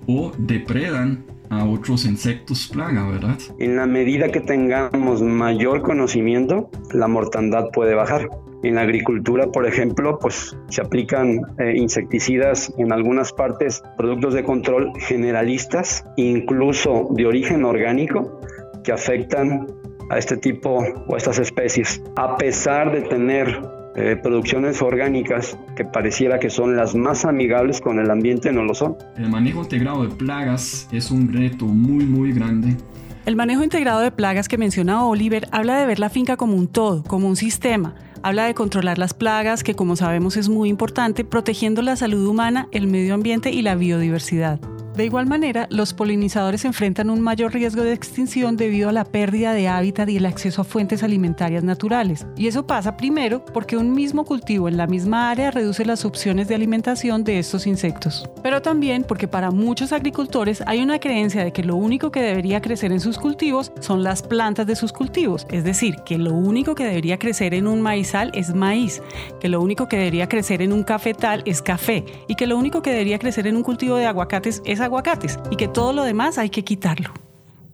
o 0.07 0.31
depredan 0.37 1.23
a 1.49 1.65
otros 1.65 2.05
insectos 2.05 2.69
plaga, 2.71 3.07
¿verdad? 3.09 3.37
En 3.59 3.75
la 3.75 3.85
medida 3.85 4.31
que 4.31 4.39
tengamos 4.39 5.21
mayor 5.21 5.81
conocimiento, 5.81 6.69
la 6.93 7.07
mortandad 7.07 7.69
puede 7.73 7.93
bajar. 7.93 8.29
En 8.63 8.75
la 8.75 8.81
agricultura, 8.81 9.47
por 9.51 9.65
ejemplo, 9.65 10.17
pues 10.19 10.55
se 10.69 10.81
aplican 10.81 11.41
eh, 11.57 11.73
insecticidas 11.75 12.73
en 12.77 12.93
algunas 12.93 13.33
partes, 13.33 13.83
productos 13.97 14.33
de 14.33 14.43
control 14.43 14.93
generalistas, 14.99 16.05
incluso 16.15 17.09
de 17.11 17.25
origen 17.25 17.65
orgánico, 17.65 18.39
que 18.83 18.93
afectan 18.93 19.67
a 20.09 20.17
este 20.17 20.37
tipo 20.37 20.83
o 21.07 21.13
a 21.13 21.17
estas 21.17 21.39
especies, 21.39 22.01
a 22.15 22.37
pesar 22.37 22.93
de 22.93 23.01
tener 23.01 23.61
eh, 23.95 24.17
producciones 24.21 24.81
orgánicas 24.81 25.57
que 25.75 25.83
pareciera 25.83 26.39
que 26.39 26.49
son 26.49 26.77
las 26.77 26.95
más 26.95 27.25
amigables 27.25 27.81
con 27.81 27.99
el 27.99 28.09
ambiente, 28.09 28.51
no 28.51 28.63
lo 28.63 28.73
son. 28.73 28.97
El 29.17 29.29
manejo 29.29 29.63
integrado 29.63 30.03
de 30.03 30.09
plagas 30.09 30.87
es 30.91 31.11
un 31.11 31.31
reto 31.33 31.65
muy, 31.65 32.05
muy 32.05 32.31
grande. 32.31 32.77
El 33.25 33.35
manejo 33.35 33.63
integrado 33.63 33.99
de 33.99 34.11
plagas 34.11 34.47
que 34.47 34.57
menciona 34.57 35.05
Oliver 35.05 35.47
habla 35.51 35.77
de 35.77 35.85
ver 35.85 35.99
la 35.99 36.09
finca 36.09 36.37
como 36.37 36.55
un 36.55 36.67
todo, 36.67 37.03
como 37.03 37.27
un 37.27 37.35
sistema. 37.35 37.93
Habla 38.23 38.45
de 38.45 38.53
controlar 38.53 38.97
las 38.97 39.13
plagas, 39.13 39.63
que 39.63 39.75
como 39.75 39.95
sabemos 39.95 40.37
es 40.37 40.47
muy 40.47 40.69
importante, 40.69 41.25
protegiendo 41.25 41.81
la 41.81 41.95
salud 41.95 42.25
humana, 42.25 42.67
el 42.71 42.87
medio 42.87 43.13
ambiente 43.13 43.51
y 43.51 43.61
la 43.61 43.75
biodiversidad. 43.75 44.59
De 44.95 45.05
igual 45.05 45.25
manera, 45.25 45.67
los 45.69 45.93
polinizadores 45.93 46.65
enfrentan 46.65 47.09
un 47.09 47.21
mayor 47.21 47.53
riesgo 47.53 47.81
de 47.81 47.93
extinción 47.93 48.57
debido 48.57 48.89
a 48.89 48.91
la 48.91 49.05
pérdida 49.05 49.53
de 49.53 49.69
hábitat 49.69 50.09
y 50.09 50.17
el 50.17 50.25
acceso 50.25 50.61
a 50.61 50.65
fuentes 50.65 51.01
alimentarias 51.01 51.63
naturales. 51.63 52.27
Y 52.35 52.47
eso 52.47 52.67
pasa 52.67 52.97
primero 52.97 53.45
porque 53.45 53.77
un 53.77 53.93
mismo 53.93 54.25
cultivo 54.25 54.67
en 54.67 54.75
la 54.75 54.87
misma 54.87 55.31
área 55.31 55.49
reduce 55.49 55.85
las 55.85 56.03
opciones 56.03 56.49
de 56.49 56.55
alimentación 56.55 57.23
de 57.23 57.39
estos 57.39 57.67
insectos. 57.67 58.29
Pero 58.43 58.61
también 58.61 59.05
porque 59.07 59.29
para 59.29 59.49
muchos 59.49 59.93
agricultores 59.93 60.61
hay 60.67 60.81
una 60.81 60.99
creencia 60.99 61.45
de 61.45 61.53
que 61.53 61.63
lo 61.63 61.77
único 61.77 62.11
que 62.11 62.21
debería 62.21 62.61
crecer 62.61 62.91
en 62.91 62.99
sus 62.99 63.17
cultivos 63.17 63.71
son 63.79 64.03
las 64.03 64.21
plantas 64.21 64.67
de 64.67 64.75
sus 64.75 64.91
cultivos. 64.91 65.47
Es 65.51 65.63
decir, 65.63 65.95
que 66.05 66.17
lo 66.17 66.33
único 66.33 66.75
que 66.75 66.83
debería 66.83 67.17
crecer 67.17 67.53
en 67.53 67.67
un 67.67 67.81
maizal 67.81 68.29
es 68.33 68.53
maíz, 68.53 69.01
que 69.39 69.47
lo 69.47 69.61
único 69.61 69.87
que 69.87 69.97
debería 69.97 70.27
crecer 70.27 70.61
en 70.61 70.73
un 70.73 70.83
cafetal 70.83 71.43
es 71.45 71.61
café 71.61 72.03
y 72.27 72.35
que 72.35 72.45
lo 72.45 72.57
único 72.57 72.81
que 72.81 72.91
debería 72.91 73.19
crecer 73.19 73.47
en 73.47 73.55
un 73.55 73.63
cultivo 73.63 73.95
de 73.95 74.05
aguacates 74.05 74.61
es 74.65 74.80
aguacates 74.81 75.39
y 75.49 75.55
que 75.55 75.67
todo 75.67 75.93
lo 75.93 76.03
demás 76.03 76.37
hay 76.37 76.49
que 76.49 76.63
quitarlo. 76.63 77.13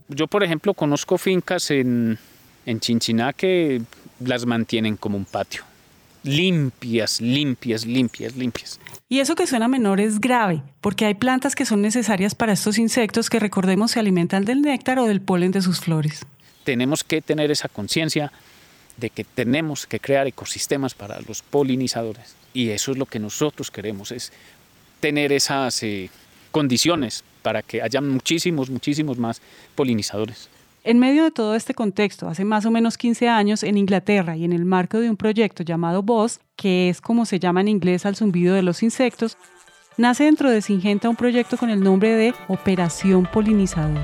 Yo, 0.09 0.27
por 0.27 0.43
ejemplo, 0.43 0.73
conozco 0.73 1.17
fincas 1.17 1.71
en, 1.71 2.17
en 2.65 2.79
Chinchiná 2.79 3.33
que 3.33 3.81
las 4.19 4.45
mantienen 4.45 4.97
como 4.97 5.17
un 5.17 5.25
patio. 5.25 5.63
Limpias, 6.23 7.21
limpias, 7.21 7.85
limpias, 7.85 8.35
limpias. 8.35 8.79
Y 9.09 9.19
eso 9.19 9.35
que 9.35 9.47
suena 9.47 9.67
menor 9.67 10.01
es 10.01 10.19
grave, 10.19 10.61
porque 10.81 11.05
hay 11.05 11.13
plantas 11.13 11.55
que 11.55 11.65
son 11.65 11.81
necesarias 11.81 12.35
para 12.35 12.53
estos 12.53 12.77
insectos 12.77 13.29
que 13.29 13.39
recordemos 13.39 13.91
se 13.91 13.99
alimentan 13.99 14.43
del 14.43 14.61
néctar 14.61 14.99
o 14.99 15.05
del 15.05 15.21
polen 15.21 15.51
de 15.51 15.61
sus 15.61 15.79
flores. 15.79 16.25
Tenemos 16.63 17.03
que 17.03 17.21
tener 17.21 17.49
esa 17.51 17.69
conciencia 17.69 18.31
de 18.97 19.09
que 19.09 19.23
tenemos 19.23 19.85
que 19.85 19.99
crear 19.99 20.27
ecosistemas 20.27 20.93
para 20.93 21.21
los 21.21 21.41
polinizadores. 21.41 22.35
Y 22.53 22.69
eso 22.69 22.91
es 22.91 22.97
lo 22.97 23.05
que 23.05 23.19
nosotros 23.19 23.71
queremos, 23.71 24.11
es 24.11 24.33
tener 24.99 25.31
esas 25.31 25.81
eh, 25.83 26.09
condiciones 26.57 27.23
para 27.43 27.61
que 27.61 27.83
haya 27.83 28.01
muchísimos, 28.01 28.71
muchísimos 28.71 29.19
más 29.19 29.43
polinizadores. 29.75 30.49
En 30.83 30.97
medio 30.97 31.23
de 31.23 31.29
todo 31.29 31.53
este 31.53 31.75
contexto, 31.75 32.27
hace 32.27 32.45
más 32.45 32.65
o 32.65 32.71
menos 32.71 32.97
15 32.97 33.29
años 33.29 33.61
en 33.61 33.77
Inglaterra 33.77 34.35
y 34.35 34.43
en 34.43 34.53
el 34.53 34.65
marco 34.65 34.99
de 34.99 35.07
un 35.07 35.17
proyecto 35.17 35.61
llamado 35.61 36.01
BOSS, 36.01 36.39
que 36.55 36.89
es 36.89 36.99
como 36.99 37.27
se 37.27 37.37
llama 37.37 37.61
en 37.61 37.67
inglés 37.67 38.07
al 38.07 38.15
zumbido 38.15 38.55
de 38.55 38.63
los 38.63 38.81
insectos, 38.81 39.37
nace 39.97 40.23
dentro 40.23 40.49
de 40.49 40.63
Singenta 40.63 41.09
un 41.09 41.15
proyecto 41.15 41.57
con 41.57 41.69
el 41.69 41.79
nombre 41.79 42.15
de 42.15 42.33
Operación 42.47 43.27
Polinizador. 43.31 44.03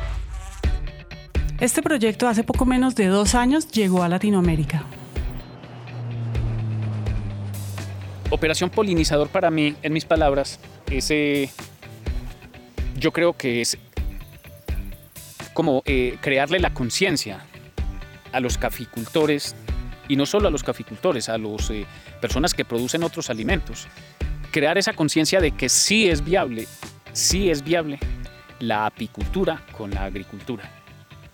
Este 1.60 1.81
proyecto 1.81 2.27
hace 2.27 2.43
poco 2.43 2.67
menos 2.67 2.93
de 2.93 3.07
dos 3.07 3.33
años 3.33 3.67
llegó 3.67 4.03
a 4.03 4.10
Latinoamérica. 4.10 4.83
Operación 8.29 8.69
Polinizador 8.69 9.29
para 9.29 9.50
mí, 9.50 9.75
en 9.81 9.91
mis 9.91 10.05
palabras, 10.05 10.60
es 10.91 11.10
eh, 11.10 11.50
yo 13.03 13.12
creo 13.12 13.33
que 13.33 13.60
es 13.60 13.77
como 15.53 15.83
eh, 15.86 16.17
crearle 16.22 16.57
la 16.62 16.74
conciencia 16.74 17.45
a 18.31 18.39
los 18.39 18.57
caficultores 18.57 19.57
y 20.07 20.15
no 20.15 20.25
solo 20.25 20.48
a 20.48 20.51
los 20.51 20.63
caficultores, 20.63 21.27
a 21.27 21.38
las 21.38 21.69
eh, 21.69 21.86
personas 22.22 22.53
que 22.53 22.63
producen 22.63 23.03
otros 23.03 23.29
alimentos. 23.29 23.89
Crear 24.51 24.77
esa 24.77 24.93
conciencia 24.93 25.41
de 25.41 25.51
que 25.51 25.67
sí 25.67 26.07
es 26.07 26.24
viable, 26.24 26.65
sí 27.12 27.50
es 27.50 27.62
viable 27.62 28.00
la 28.60 28.86
apicultura 28.86 29.65
con 29.74 29.91
la 29.91 30.05
agricultura. 30.05 30.72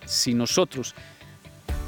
Si 0.04 0.34
nosotros 0.34 0.96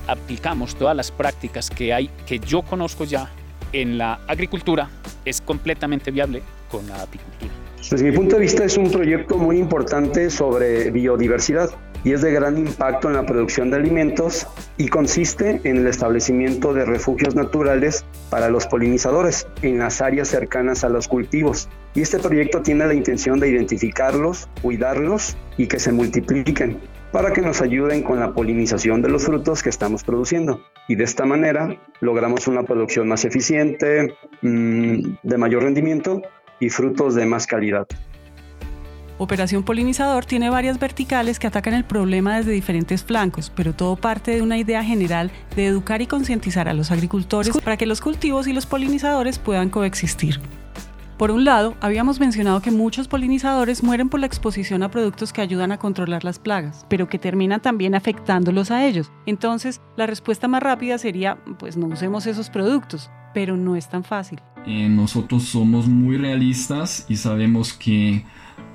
aplicamos 0.06 0.76
todas 0.76 0.94
las 0.94 1.10
prácticas 1.10 1.70
que 1.70 1.92
hay, 1.92 2.08
que 2.24 2.38
yo 2.38 2.62
conozco 2.62 3.02
ya 3.02 3.32
en 3.72 3.98
la 3.98 4.20
agricultura, 4.28 4.88
es 5.24 5.40
completamente 5.40 6.12
viable 6.12 6.44
con 6.70 6.86
la 6.86 7.02
apicultura. 7.02 7.71
Desde 7.90 8.04
mi 8.04 8.12
punto 8.12 8.36
de 8.36 8.42
vista 8.42 8.64
es 8.64 8.76
un 8.76 8.90
proyecto 8.90 9.36
muy 9.38 9.58
importante 9.58 10.30
sobre 10.30 10.90
biodiversidad 10.90 11.70
y 12.04 12.12
es 12.12 12.22
de 12.22 12.32
gran 12.32 12.56
impacto 12.56 13.08
en 13.08 13.14
la 13.14 13.26
producción 13.26 13.70
de 13.70 13.76
alimentos 13.76 14.46
y 14.76 14.88
consiste 14.88 15.60
en 15.64 15.78
el 15.78 15.86
establecimiento 15.88 16.72
de 16.74 16.84
refugios 16.84 17.34
naturales 17.34 18.04
para 18.30 18.48
los 18.48 18.66
polinizadores 18.66 19.46
en 19.62 19.78
las 19.78 20.00
áreas 20.00 20.28
cercanas 20.28 20.84
a 20.84 20.88
los 20.88 21.08
cultivos. 21.08 21.68
Y 21.94 22.02
este 22.02 22.18
proyecto 22.18 22.62
tiene 22.62 22.86
la 22.86 22.94
intención 22.94 23.40
de 23.40 23.48
identificarlos, 23.48 24.48
cuidarlos 24.62 25.36
y 25.56 25.66
que 25.66 25.78
se 25.78 25.92
multipliquen 25.92 26.78
para 27.10 27.32
que 27.32 27.42
nos 27.42 27.60
ayuden 27.60 28.02
con 28.02 28.20
la 28.20 28.32
polinización 28.32 29.02
de 29.02 29.10
los 29.10 29.24
frutos 29.24 29.62
que 29.62 29.68
estamos 29.68 30.02
produciendo. 30.02 30.62
Y 30.88 30.94
de 30.94 31.04
esta 31.04 31.26
manera 31.26 31.76
logramos 32.00 32.48
una 32.48 32.62
producción 32.62 33.06
más 33.06 33.24
eficiente, 33.24 34.14
mm, 34.40 35.16
de 35.22 35.38
mayor 35.38 35.64
rendimiento 35.64 36.22
y 36.62 36.70
frutos 36.70 37.16
de 37.16 37.26
más 37.26 37.46
calidad. 37.46 37.88
Operación 39.18 39.64
Polinizador 39.64 40.24
tiene 40.24 40.48
varias 40.48 40.78
verticales 40.78 41.38
que 41.40 41.48
atacan 41.48 41.74
el 41.74 41.84
problema 41.84 42.36
desde 42.36 42.52
diferentes 42.52 43.02
flancos, 43.02 43.52
pero 43.54 43.72
todo 43.72 43.96
parte 43.96 44.30
de 44.30 44.42
una 44.42 44.58
idea 44.58 44.82
general 44.84 45.30
de 45.56 45.66
educar 45.66 46.02
y 46.02 46.06
concientizar 46.06 46.68
a 46.68 46.72
los 46.72 46.92
agricultores 46.92 47.58
para 47.58 47.76
que 47.76 47.86
los 47.86 48.00
cultivos 48.00 48.46
y 48.46 48.52
los 48.52 48.66
polinizadores 48.66 49.40
puedan 49.40 49.70
coexistir. 49.70 50.40
Por 51.18 51.32
un 51.32 51.44
lado, 51.44 51.74
habíamos 51.80 52.20
mencionado 52.20 52.62
que 52.62 52.70
muchos 52.70 53.06
polinizadores 53.06 53.82
mueren 53.82 54.08
por 54.08 54.20
la 54.20 54.26
exposición 54.26 54.82
a 54.82 54.90
productos 54.90 55.32
que 55.32 55.40
ayudan 55.40 55.72
a 55.72 55.78
controlar 55.78 56.24
las 56.24 56.38
plagas, 56.38 56.86
pero 56.88 57.08
que 57.08 57.18
terminan 57.18 57.60
también 57.60 57.94
afectándolos 57.94 58.70
a 58.70 58.86
ellos. 58.86 59.10
Entonces, 59.26 59.80
la 59.96 60.06
respuesta 60.06 60.48
más 60.48 60.62
rápida 60.62 60.96
sería, 60.98 61.38
pues 61.58 61.76
no 61.76 61.86
usemos 61.86 62.26
esos 62.26 62.50
productos, 62.50 63.10
pero 63.34 63.56
no 63.56 63.76
es 63.76 63.88
tan 63.88 64.04
fácil. 64.04 64.40
Eh, 64.66 64.88
nosotros 64.88 65.44
somos 65.44 65.88
muy 65.88 66.16
realistas 66.16 67.04
y 67.08 67.16
sabemos 67.16 67.72
que 67.72 68.24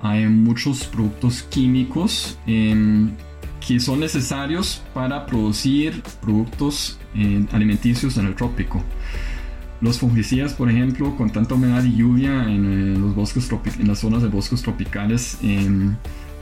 hay 0.01 0.25
muchos 0.25 0.85
productos 0.85 1.43
químicos 1.43 2.37
em, 2.45 3.11
que 3.65 3.79
son 3.79 3.99
necesarios 3.99 4.83
para 4.93 5.25
producir 5.25 6.03
productos 6.21 6.99
eh, 7.15 7.45
alimenticios 7.51 8.17
en 8.17 8.27
el 8.27 8.35
trópico. 8.35 8.83
Los 9.79 9.99
fungicidas, 9.99 10.53
por 10.53 10.69
ejemplo, 10.69 11.15
con 11.15 11.29
tanta 11.29 11.53
humedad 11.53 11.83
y 11.83 11.95
lluvia 11.95 12.43
en, 12.49 12.95
eh, 12.95 12.99
los 12.99 13.15
bosques 13.15 13.49
en 13.79 13.87
las 13.87 13.99
zonas 13.99 14.23
de 14.23 14.29
bosques 14.29 14.61
tropicales, 14.61 15.37
em, 15.43 15.95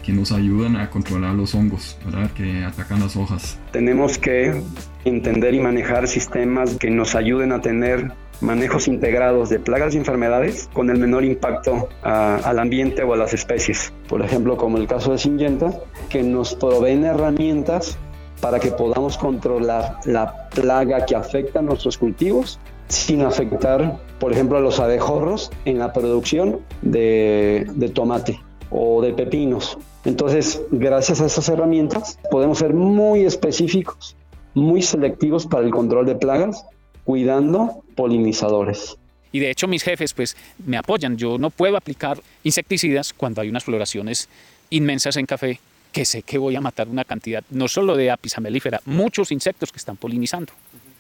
que 0.04 0.14
nos 0.14 0.32
ayudan 0.32 0.76
a 0.76 0.90
controlar 0.90 1.34
los 1.34 1.56
hongos, 1.56 1.98
¿verdad? 2.06 2.32
Que 2.32 2.64
atacan 2.64 3.00
las 3.00 3.16
hojas. 3.16 3.60
Tenemos 3.72 4.20
que 4.20 4.62
entender 5.04 5.56
y 5.56 5.60
manejar 5.60 6.08
sistemas 6.08 6.76
que 6.76 6.92
nos 6.92 7.16
ayuden 7.16 7.52
a 7.52 7.60
tener 7.60 8.14
manejos 8.42 8.88
integrados 8.88 9.50
de 9.50 9.60
plagas 9.60 9.96
y 9.96 9.98
enfermedades 9.98 10.70
con 10.74 10.90
el 10.90 10.98
menor 10.98 11.24
impacto 11.24 11.90
al 12.02 12.60
ambiente 12.60 13.04
o 13.04 13.14
a 13.14 13.18
las 13.18 13.34
especies. 13.34 13.94
Por 14.08 14.22
ejemplo, 14.22 14.58
como 14.58 14.78
el 14.78 14.88
caso 14.88 15.12
de 15.12 15.18
Syngenta, 15.18 15.74
que 16.10 16.24
nos 16.24 16.56
proveen 16.56 17.06
herramientas 17.06 17.98
para 18.42 18.60
que 18.60 18.72
podamos 18.72 19.18
controlar 19.18 20.00
la 20.06 20.50
plaga 20.50 21.06
que 21.06 21.16
afecta 21.16 21.60
a 21.60 21.62
nuestros 21.62 21.98
cultivos 21.98 22.60
sin 22.88 23.22
afectar, 23.22 24.00
por 24.20 24.32
ejemplo, 24.32 24.58
a 24.58 24.62
los 24.62 24.80
abejorros 24.80 25.52
en 25.66 25.80
la 25.80 25.92
producción 25.94 26.60
de, 26.82 27.66
de 27.74 27.90
tomate 27.90 28.40
o 28.70 29.02
de 29.02 29.14
pepinos. 29.14 29.78
Entonces, 30.04 30.62
gracias 30.70 31.22
a 31.22 31.26
esas 31.26 31.50
herramientas, 31.50 32.20
podemos 32.30 32.60
ser 32.60 32.74
muy 32.74 33.26
específicos, 33.26 34.16
muy 34.54 34.82
selectivos 34.84 35.48
para 35.48 35.64
el 35.66 35.72
control 35.72 36.06
de 36.06 36.16
plagas, 36.16 36.66
cuidando 37.04 37.85
polinizadores. 37.96 38.98
Y 39.32 39.40
de 39.40 39.52
hecho 39.52 39.68
mis 39.68 39.84
jefes 39.84 40.14
pues 40.14 40.38
me 40.66 40.78
apoyan. 40.78 41.18
Yo 41.18 41.38
no 41.38 41.50
puedo 41.50 41.76
aplicar 41.78 42.22
insecticidas 42.44 43.14
cuando 43.14 43.42
hay 43.42 43.50
unas 43.50 43.64
floraciones 43.64 44.30
inmensas 44.70 45.18
en 45.18 45.26
café 45.26 45.60
que 45.92 46.06
sé 46.06 46.24
que 46.24 46.38
voy 46.38 46.56
a 46.58 46.62
matar 46.62 46.90
una 46.90 47.06
cantidad, 47.06 47.42
no 47.52 47.70
solo 47.70 47.96
de 47.96 48.12
apis 48.12 48.38
amelífera, 48.38 48.82
muchos 48.84 49.32
insectos 49.32 49.72
que 49.72 49.78
están 49.78 49.96
polinizando. 49.96 50.52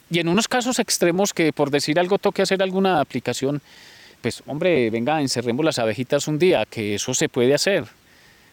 Y 0.09 0.19
en 0.19 0.29
unos 0.29 0.47
casos 0.47 0.79
extremos 0.79 1.33
que 1.33 1.51
por 1.51 1.69
decir 1.69 1.99
algo 1.99 2.17
toque 2.17 2.41
hacer 2.41 2.63
alguna 2.63 3.01
aplicación, 3.01 3.61
pues 4.21 4.41
hombre, 4.47 4.89
venga, 4.89 5.19
encerremos 5.19 5.65
las 5.65 5.79
abejitas 5.79 6.29
un 6.29 6.39
día, 6.39 6.65
que 6.65 6.95
eso 6.95 7.13
se 7.13 7.27
puede 7.27 7.53
hacer. 7.53 7.83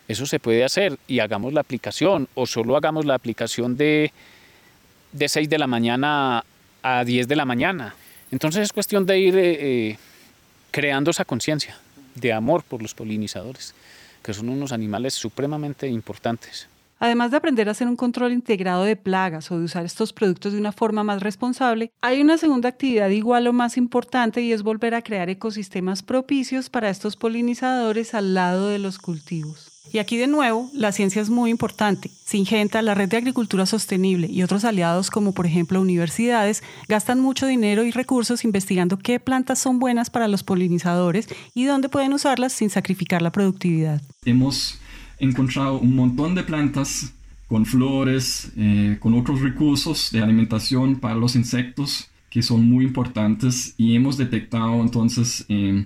Eso 0.08 0.26
se 0.26 0.40
puede 0.40 0.64
hacer 0.64 0.98
y 1.06 1.20
hagamos 1.20 1.52
la 1.52 1.60
aplicación 1.60 2.28
o 2.34 2.46
solo 2.46 2.76
hagamos 2.76 3.04
la 3.04 3.14
aplicación 3.14 3.76
de, 3.76 4.12
de 5.12 5.28
6 5.28 5.48
de 5.48 5.58
la 5.58 5.66
mañana 5.66 6.44
a 6.82 7.04
10 7.04 7.28
de 7.28 7.36
la 7.36 7.44
mañana. 7.44 7.94
Entonces 8.32 8.62
es 8.62 8.72
cuestión 8.72 9.06
de 9.06 9.20
ir 9.20 9.36
eh, 9.36 9.90
eh, 9.90 9.98
creando 10.70 11.10
esa 11.10 11.24
conciencia 11.24 11.76
de 12.14 12.32
amor 12.32 12.64
por 12.64 12.82
los 12.82 12.94
polinizadores, 12.94 13.74
que 14.22 14.32
son 14.32 14.48
unos 14.48 14.72
animales 14.72 15.14
supremamente 15.14 15.86
importantes. 15.86 16.66
Además 16.98 17.30
de 17.30 17.36
aprender 17.36 17.68
a 17.68 17.72
hacer 17.72 17.88
un 17.88 17.96
control 17.96 18.32
integrado 18.32 18.84
de 18.84 18.96
plagas 18.96 19.50
o 19.50 19.58
de 19.58 19.64
usar 19.64 19.84
estos 19.84 20.12
productos 20.12 20.52
de 20.52 20.60
una 20.60 20.72
forma 20.72 21.04
más 21.04 21.20
responsable, 21.20 21.90
hay 22.00 22.22
una 22.22 22.38
segunda 22.38 22.68
actividad 22.70 23.10
igual 23.10 23.46
o 23.48 23.52
más 23.52 23.76
importante 23.76 24.40
y 24.40 24.52
es 24.52 24.62
volver 24.62 24.94
a 24.94 25.02
crear 25.02 25.28
ecosistemas 25.28 26.02
propicios 26.02 26.70
para 26.70 26.90
estos 26.90 27.16
polinizadores 27.16 28.14
al 28.14 28.34
lado 28.34 28.68
de 28.68 28.78
los 28.78 28.98
cultivos. 28.98 29.71
Y 29.90 29.98
aquí 29.98 30.16
de 30.16 30.26
nuevo, 30.26 30.70
la 30.72 30.92
ciencia 30.92 31.20
es 31.20 31.28
muy 31.28 31.50
importante. 31.50 32.10
Singenta, 32.24 32.82
la 32.82 32.94
Red 32.94 33.10
de 33.10 33.16
Agricultura 33.18 33.66
Sostenible 33.66 34.26
y 34.26 34.42
otros 34.42 34.64
aliados 34.64 35.10
como 35.10 35.32
por 35.32 35.46
ejemplo 35.46 35.80
universidades 35.80 36.62
gastan 36.88 37.20
mucho 37.20 37.46
dinero 37.46 37.84
y 37.84 37.90
recursos 37.90 38.44
investigando 38.44 38.98
qué 38.98 39.20
plantas 39.20 39.58
son 39.58 39.78
buenas 39.78 40.08
para 40.08 40.28
los 40.28 40.42
polinizadores 40.42 41.28
y 41.54 41.64
dónde 41.64 41.88
pueden 41.88 42.12
usarlas 42.12 42.52
sin 42.52 42.70
sacrificar 42.70 43.22
la 43.22 43.32
productividad. 43.32 44.00
Hemos 44.24 44.78
encontrado 45.18 45.78
un 45.78 45.94
montón 45.94 46.34
de 46.34 46.42
plantas 46.42 47.12
con 47.48 47.66
flores, 47.66 48.50
eh, 48.56 48.96
con 48.98 49.14
otros 49.14 49.40
recursos 49.40 50.10
de 50.10 50.22
alimentación 50.22 50.96
para 51.00 51.16
los 51.16 51.36
insectos 51.36 52.08
que 52.30 52.42
son 52.42 52.66
muy 52.66 52.86
importantes 52.86 53.74
y 53.76 53.94
hemos 53.94 54.16
detectado 54.16 54.80
entonces 54.80 55.44
eh, 55.50 55.84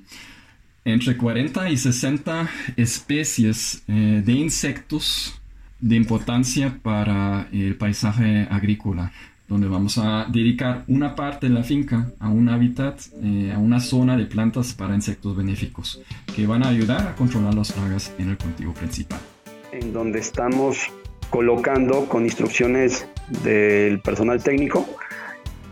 entre 0.86 1.16
40 1.16 1.68
y 1.68 1.76
60 1.76 2.48
especies 2.76 3.82
eh, 3.88 4.22
de 4.24 4.32
insectos 4.32 5.40
de 5.80 5.96
importancia 5.96 6.78
para 6.82 7.48
el 7.52 7.74
paisaje 7.74 8.46
agrícola 8.50 9.12
donde 9.48 9.68
vamos 9.68 9.98
a 9.98 10.26
dedicar 10.28 10.84
una 10.88 11.14
parte 11.14 11.48
de 11.48 11.54
la 11.54 11.62
finca 11.62 12.10
a 12.18 12.28
un 12.28 12.48
hábitat, 12.48 13.00
a 13.54 13.58
una 13.58 13.78
zona 13.78 14.16
de 14.16 14.26
plantas 14.26 14.72
para 14.72 14.94
insectos 14.94 15.36
benéficos, 15.36 16.00
que 16.34 16.48
van 16.48 16.64
a 16.64 16.68
ayudar 16.68 17.06
a 17.06 17.14
controlar 17.14 17.54
las 17.54 17.70
plagas 17.70 18.12
en 18.18 18.30
el 18.30 18.38
cultivo 18.38 18.74
principal. 18.74 19.20
En 19.70 19.92
donde 19.92 20.18
estamos 20.18 20.90
colocando 21.30 22.06
con 22.06 22.24
instrucciones 22.24 23.06
del 23.44 24.00
personal 24.00 24.42
técnico 24.42 24.84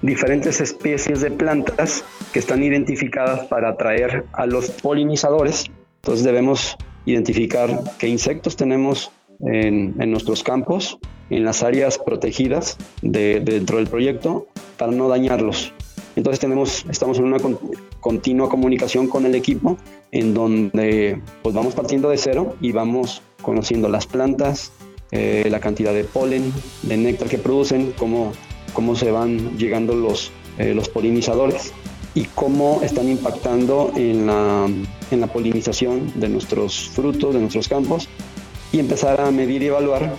diferentes 0.04 0.60
especies 0.60 1.22
de 1.22 1.30
plantas 1.30 2.04
que 2.32 2.38
están 2.38 2.62
identificadas 2.62 3.46
para 3.46 3.70
atraer 3.70 4.26
a 4.32 4.44
los 4.44 4.70
polinizadores. 4.70 5.64
Entonces 6.02 6.24
debemos 6.24 6.76
identificar 7.06 7.80
qué 7.98 8.08
insectos 8.08 8.54
tenemos 8.54 9.10
en, 9.40 9.96
nuestros 10.10 10.42
campos, 10.42 10.98
en 11.30 11.44
las 11.44 11.62
áreas 11.62 11.98
protegidas 11.98 12.76
de, 13.00 13.40
dentro 13.40 13.78
del 13.78 13.86
proyecto, 13.86 14.46
para 14.76 14.92
no 14.92 15.08
dañarlos. 15.08 15.72
Entonces 16.16 16.38
tenemos, 16.38 16.84
estamos 16.90 17.18
en 17.18 17.24
una 17.24 17.38
continua 18.00 18.50
comunicación 18.50 19.08
con 19.08 19.24
el 19.24 19.34
equipo, 19.34 19.78
en 20.12 20.34
donde 20.34 21.18
pues 21.42 21.54
vamos 21.54 21.74
partiendo 21.74 22.10
de 22.10 22.18
cero 22.18 22.56
y 22.60 22.72
vamos 22.72 23.22
conociendo 23.40 23.88
las 23.88 24.06
plantas, 24.06 24.70
eh, 25.12 25.48
la 25.50 25.60
cantidad 25.60 25.94
de 25.94 26.04
polen, 26.04 26.52
de 26.82 26.96
néctar 26.98 27.28
que 27.28 27.38
producen, 27.38 27.94
cómo, 27.98 28.32
cómo 28.74 28.94
se 28.94 29.10
van 29.10 29.56
llegando 29.56 29.94
los, 29.94 30.30
eh, 30.58 30.74
los 30.74 30.90
polinizadores 30.90 31.72
y 32.14 32.24
cómo 32.24 32.80
están 32.82 33.08
impactando 33.08 33.92
en 33.96 34.26
la, 34.26 34.66
en 35.10 35.20
la 35.20 35.26
polinización 35.28 36.12
de 36.14 36.28
nuestros 36.28 36.90
frutos, 36.90 37.32
de 37.32 37.40
nuestros 37.40 37.68
campos 37.68 38.08
y 38.72 38.78
empezar 38.78 39.20
a 39.20 39.30
medir 39.30 39.62
y 39.62 39.66
evaluar 39.66 40.14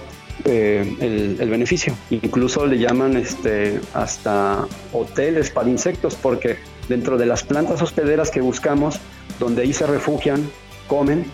eh, 0.46 0.96
el, 1.00 1.38
el, 1.40 1.50
beneficio. 1.50 1.94
Incluso 2.10 2.66
le 2.66 2.80
llaman 2.80 3.16
este, 3.16 3.80
hasta 3.94 4.68
hoteles 4.92 5.52
para 5.52 5.70
insectos 5.70 6.16
porque 6.16 6.58
dentro 6.90 7.18
de 7.18 7.26
las 7.26 7.44
plantas 7.44 7.82
hospederas 7.82 8.32
que 8.32 8.42
buscamos, 8.42 9.00
donde 9.40 9.62
ahí 9.62 9.74
se 9.74 9.88
refugian, 9.88 10.50
comen, 10.88 11.26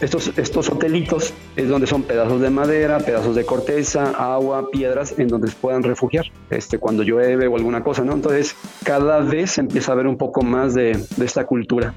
estos, 0.00 0.32
estos 0.36 0.68
hotelitos 0.70 1.32
es 1.56 1.68
donde 1.68 1.86
son 1.86 2.02
pedazos 2.02 2.40
de 2.40 2.50
madera, 2.50 2.98
pedazos 2.98 3.34
de 3.34 3.44
corteza, 3.44 4.10
agua, 4.10 4.70
piedras, 4.70 5.18
en 5.18 5.28
donde 5.28 5.48
se 5.48 5.56
puedan 5.56 5.82
refugiar 5.82 6.26
este, 6.50 6.78
cuando 6.78 7.02
llueve 7.02 7.46
o 7.46 7.56
alguna 7.56 7.82
cosa, 7.82 8.04
¿no? 8.04 8.12
Entonces, 8.12 8.56
cada 8.84 9.20
vez 9.20 9.58
empieza 9.58 9.92
a 9.92 9.94
haber 9.94 10.06
un 10.06 10.16
poco 10.16 10.42
más 10.42 10.74
de, 10.74 11.04
de 11.16 11.24
esta 11.24 11.46
cultura. 11.46 11.94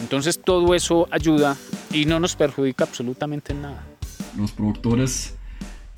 Entonces, 0.00 0.40
todo 0.42 0.74
eso 0.74 1.06
ayuda 1.10 1.56
y 1.92 2.04
no 2.04 2.20
nos 2.20 2.36
perjudica 2.36 2.84
absolutamente 2.84 3.54
nada. 3.54 3.84
Los 4.36 4.52
productores 4.52 5.34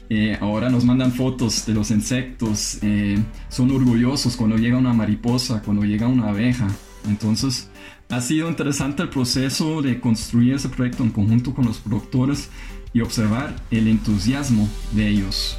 eh, 0.09 0.38
ahora 0.41 0.69
nos 0.69 0.85
mandan 0.85 1.13
fotos 1.13 1.67
de 1.67 1.75
los 1.75 1.91
insectos, 1.91 2.78
eh, 2.82 3.19
son 3.49 3.73
orgullosos 3.73 4.37
cuando 4.37 4.56
llega 4.56 4.78
una 4.78 4.93
mariposa, 4.93 5.63
cuando 5.65 5.85
llega 5.85 6.06
una 6.06 6.28
abeja. 6.28 6.69
Entonces, 7.09 7.69
ha 8.08 8.21
sido 8.21 8.49
interesante 8.49 9.02
el 9.02 9.08
proceso 9.08 9.82
de 9.82 10.00
construir 10.00 10.54
ese 10.54 10.69
proyecto 10.69 11.02
en 11.02 11.10
conjunto 11.10 11.54
con 11.54 11.66
los 11.66 11.78
productores 11.78 12.49
y 12.92 13.00
observar 13.00 13.54
el 13.71 13.88
entusiasmo 13.88 14.69
de 14.92 15.08
ellos 15.08 15.56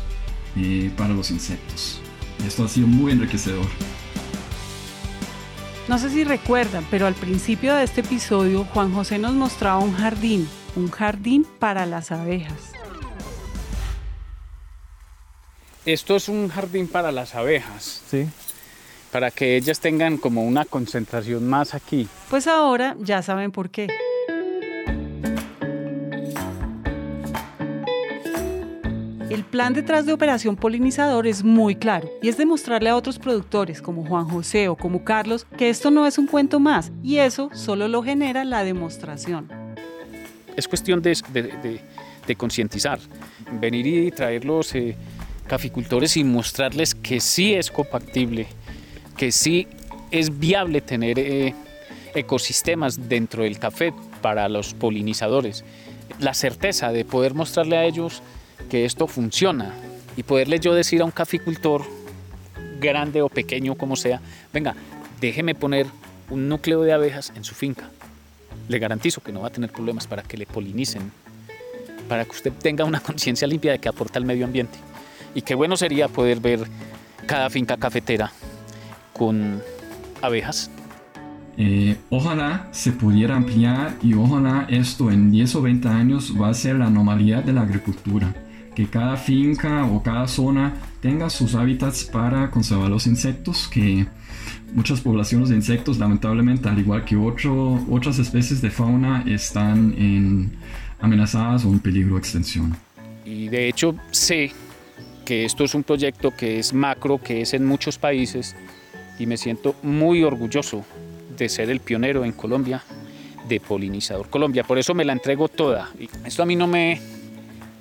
eh, 0.56 0.92
para 0.96 1.14
los 1.14 1.30
insectos. 1.30 2.00
Esto 2.46 2.64
ha 2.64 2.68
sido 2.68 2.88
muy 2.88 3.12
enriquecedor. 3.12 3.66
No 5.88 5.98
sé 5.98 6.10
si 6.10 6.24
recuerdan, 6.24 6.86
pero 6.90 7.06
al 7.08 7.16
principio 7.16 7.76
de 7.76 7.84
este 7.84 8.02
episodio 8.02 8.66
Juan 8.66 8.94
José 8.94 9.20
nos 9.20 9.34
mostraba 9.34 9.80
un 9.80 9.94
jardín, 9.94 10.48
un 10.76 10.90
jardín 10.90 11.46
para 11.60 11.86
las 11.86 12.12
abejas. 12.12 12.72
Esto 15.86 16.18
es 16.18 16.28
un 16.28 16.50
jardín 16.50 16.88
para 16.88 17.12
las 17.14 17.36
abejas. 17.36 18.04
Sí 18.10 18.28
para 19.18 19.32
que 19.32 19.58
ellas 19.58 19.80
tengan 19.80 20.18
como 20.18 20.44
una 20.44 20.64
concentración 20.64 21.48
más 21.50 21.74
aquí. 21.74 22.08
Pues 22.30 22.46
ahora 22.46 22.96
ya 23.00 23.24
saben 23.24 23.52
por 23.52 23.72
qué. 23.72 23.88
El 29.32 29.44
plan 29.44 29.74
detrás 29.74 30.06
de 30.06 30.14
Operación 30.14 30.56
Polinizador 30.56 31.26
es 31.26 31.44
muy 31.44 31.76
claro 31.76 32.08
y 32.22 32.30
es 32.30 32.38
demostrarle 32.38 32.92
a 32.92 32.96
otros 32.96 33.18
productores 33.18 33.82
como 33.82 34.06
Juan 34.06 34.26
José 34.26 34.68
o 34.68 34.76
como 34.76 35.04
Carlos 35.04 35.48
que 35.58 35.72
esto 35.72 35.90
no 35.90 36.06
es 36.06 36.20
un 36.20 36.28
cuento 36.28 36.60
más 36.60 36.92
y 37.02 37.18
eso 37.18 37.50
solo 37.56 37.88
lo 37.88 38.04
genera 38.04 38.46
la 38.46 38.64
demostración. 38.64 39.50
Es 40.56 40.68
cuestión 40.68 41.02
de, 41.02 41.82
concientizar, 42.38 43.00
venir 43.60 43.88
y 43.88 44.12
traer 44.12 44.46
los 44.46 44.76
eh, 44.76 44.96
caficultores 45.48 46.18
y 46.18 46.24
mostrarles 46.24 46.94
que 46.94 47.20
sí 47.20 47.56
es 47.56 47.72
compatible 47.72 48.48
que 49.18 49.32
sí 49.32 49.68
es 50.12 50.40
viable 50.40 50.80
tener 50.80 51.20
eh, 51.20 51.54
ecosistemas 52.14 53.10
dentro 53.10 53.44
del 53.44 53.60
café 53.60 53.94
para 54.22 54.48
los 54.48 54.74
polinizadores. 54.74 55.66
La 56.20 56.34
certeza 56.34 56.92
de 56.92 57.04
poder 57.04 57.34
mostrarle 57.34 57.78
a 57.78 57.84
ellos 57.84 58.22
que 58.70 58.86
esto 58.86 59.08
funciona 59.08 59.74
y 60.16 60.24
poderle 60.24 60.60
yo 60.60 60.74
decir 60.74 61.02
a 61.02 61.06
un 61.06 61.12
caficultor, 61.12 61.84
grande 62.80 63.22
o 63.22 63.30
pequeño 63.30 63.76
como 63.76 63.96
sea, 63.96 64.22
venga, 64.54 64.76
déjeme 65.20 65.56
poner 65.56 65.88
un 66.30 66.48
núcleo 66.48 66.84
de 66.84 66.94
abejas 66.94 67.34
en 67.36 67.44
su 67.44 67.56
finca. 67.56 67.90
Le 68.68 68.80
garantizo 68.80 69.22
que 69.22 69.32
no 69.32 69.42
va 69.42 69.48
a 69.48 69.52
tener 69.52 69.72
problemas 69.72 70.08
para 70.08 70.24
que 70.24 70.38
le 70.38 70.46
polinicen, 70.46 71.12
para 72.08 72.24
que 72.26 72.32
usted 72.32 72.54
tenga 72.54 72.86
una 72.86 73.00
conciencia 73.04 73.48
limpia 73.48 73.72
de 73.72 73.80
que 73.80 73.90
aporta 73.90 74.20
al 74.20 74.26
medio 74.26 74.46
ambiente. 74.46 74.78
Y 75.34 75.42
qué 75.42 75.56
bueno 75.56 75.76
sería 75.76 76.08
poder 76.08 76.40
ver 76.40 76.60
cada 77.26 77.50
finca 77.50 77.78
cafetera 77.78 78.32
con 79.18 79.62
abejas? 80.22 80.72
Eh, 81.60 81.98
ojalá 82.12 82.68
se 82.72 82.92
pudiera 82.92 83.36
ampliar 83.36 83.96
y 84.04 84.14
ojalá 84.14 84.68
esto 84.70 85.10
en 85.10 85.32
10 85.32 85.56
o 85.56 85.62
20 85.64 85.88
años 85.88 86.34
va 86.40 86.50
a 86.50 86.54
ser 86.54 86.76
la 86.76 86.90
normalidad 86.90 87.44
de 87.44 87.54
la 87.54 87.62
agricultura. 87.62 88.34
Que 88.76 88.86
cada 88.86 89.18
finca 89.18 89.86
o 89.86 90.04
cada 90.04 90.28
zona 90.28 90.76
tenga 91.02 91.32
sus 91.32 91.56
hábitats 91.56 92.04
para 92.04 92.52
conservar 92.52 92.92
los 92.92 93.08
insectos, 93.08 93.68
que 93.68 94.06
muchas 94.76 95.02
poblaciones 95.02 95.50
de 95.50 95.56
insectos 95.56 95.98
lamentablemente, 95.98 96.70
al 96.70 96.78
igual 96.78 97.04
que 97.04 97.16
otro, 97.16 97.84
otras 97.90 98.20
especies 98.20 98.62
de 98.62 98.70
fauna, 98.70 99.24
están 99.26 99.96
en 99.98 100.52
amenazadas 101.00 101.66
o 101.66 101.70
en 101.70 101.80
peligro 101.80 102.14
de 102.14 102.20
extinción. 102.20 102.78
Y 103.26 103.50
de 103.50 103.68
hecho 103.68 103.96
sé 104.12 104.52
que 105.26 105.44
esto 105.44 105.64
es 105.64 105.74
un 105.74 105.84
proyecto 105.84 106.32
que 106.32 106.60
es 106.60 106.72
macro, 106.72 107.20
que 107.22 107.42
es 107.42 107.56
en 107.56 107.66
muchos 107.66 107.98
países 107.98 108.56
y 109.20 109.26
me 109.26 109.38
siento 109.38 109.76
muy 109.84 110.24
orgulloso 110.24 110.86
de 111.38 111.50
ser 111.50 111.70
el 111.70 111.80
pionero 111.80 112.26
en 112.26 112.32
Colombia 112.32 112.84
de 113.48 113.60
Polinizador 113.60 114.30
Colombia. 114.30 114.64
Por 114.64 114.78
eso 114.78 114.94
me 114.94 115.06
la 115.06 115.14
entrego 115.14 115.48
toda. 115.48 115.90
Esto 116.26 116.44
a 116.44 116.46
mí 116.46 116.56
no 116.56 116.68
me 116.68 117.00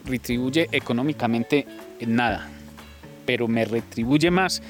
retribuye 0.05 0.69
económicamente 0.73 1.67
en 1.99 2.15
nada, 2.15 2.49
pero 3.25 3.49
me 3.49 3.65
retribuye 3.65 4.31
más 4.31 4.63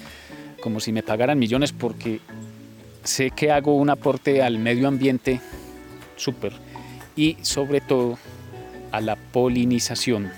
como 0.61 0.81
si 0.81 0.93
me 0.93 1.03
pagaran 1.03 1.39
millones 1.39 1.73
porque 1.73 2.21
sé 3.05 3.31
que 3.31 3.53
hago 3.53 3.77
un 3.77 3.91
aporte 3.91 4.43
al 4.43 4.59
medio 4.59 4.89
ambiente 4.89 5.41
súper 6.17 6.53
y 7.15 7.37
sobre 7.43 7.81
todo 7.81 8.19
a 8.93 9.01
la 9.01 9.17
polinización, 9.17 10.31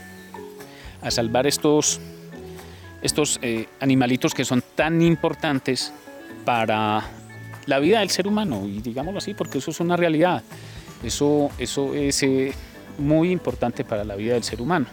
a 1.00 1.10
salvar 1.10 1.46
estos, 1.46 2.00
estos 3.02 3.38
eh, 3.42 3.66
animalitos 3.80 4.34
que 4.34 4.44
son 4.44 4.62
tan 4.74 5.00
importantes 5.00 5.92
para 6.48 7.02
la 7.66 7.78
vida 7.78 8.00
del 8.00 8.08
ser 8.08 8.26
humano, 8.26 8.62
y 8.64 8.80
digámoslo 8.80 9.18
así, 9.18 9.34
porque 9.34 9.58
eso 9.58 9.70
es 9.70 9.80
una 9.80 9.98
realidad. 9.98 10.42
Eso, 11.04 11.50
eso 11.58 11.92
es 11.92 12.22
eh, 12.22 12.52
muy 12.96 13.30
importante 13.32 13.84
para 13.84 14.02
la 14.02 14.16
vida 14.16 14.32
del 14.32 14.42
ser 14.42 14.62
humano. 14.62 14.86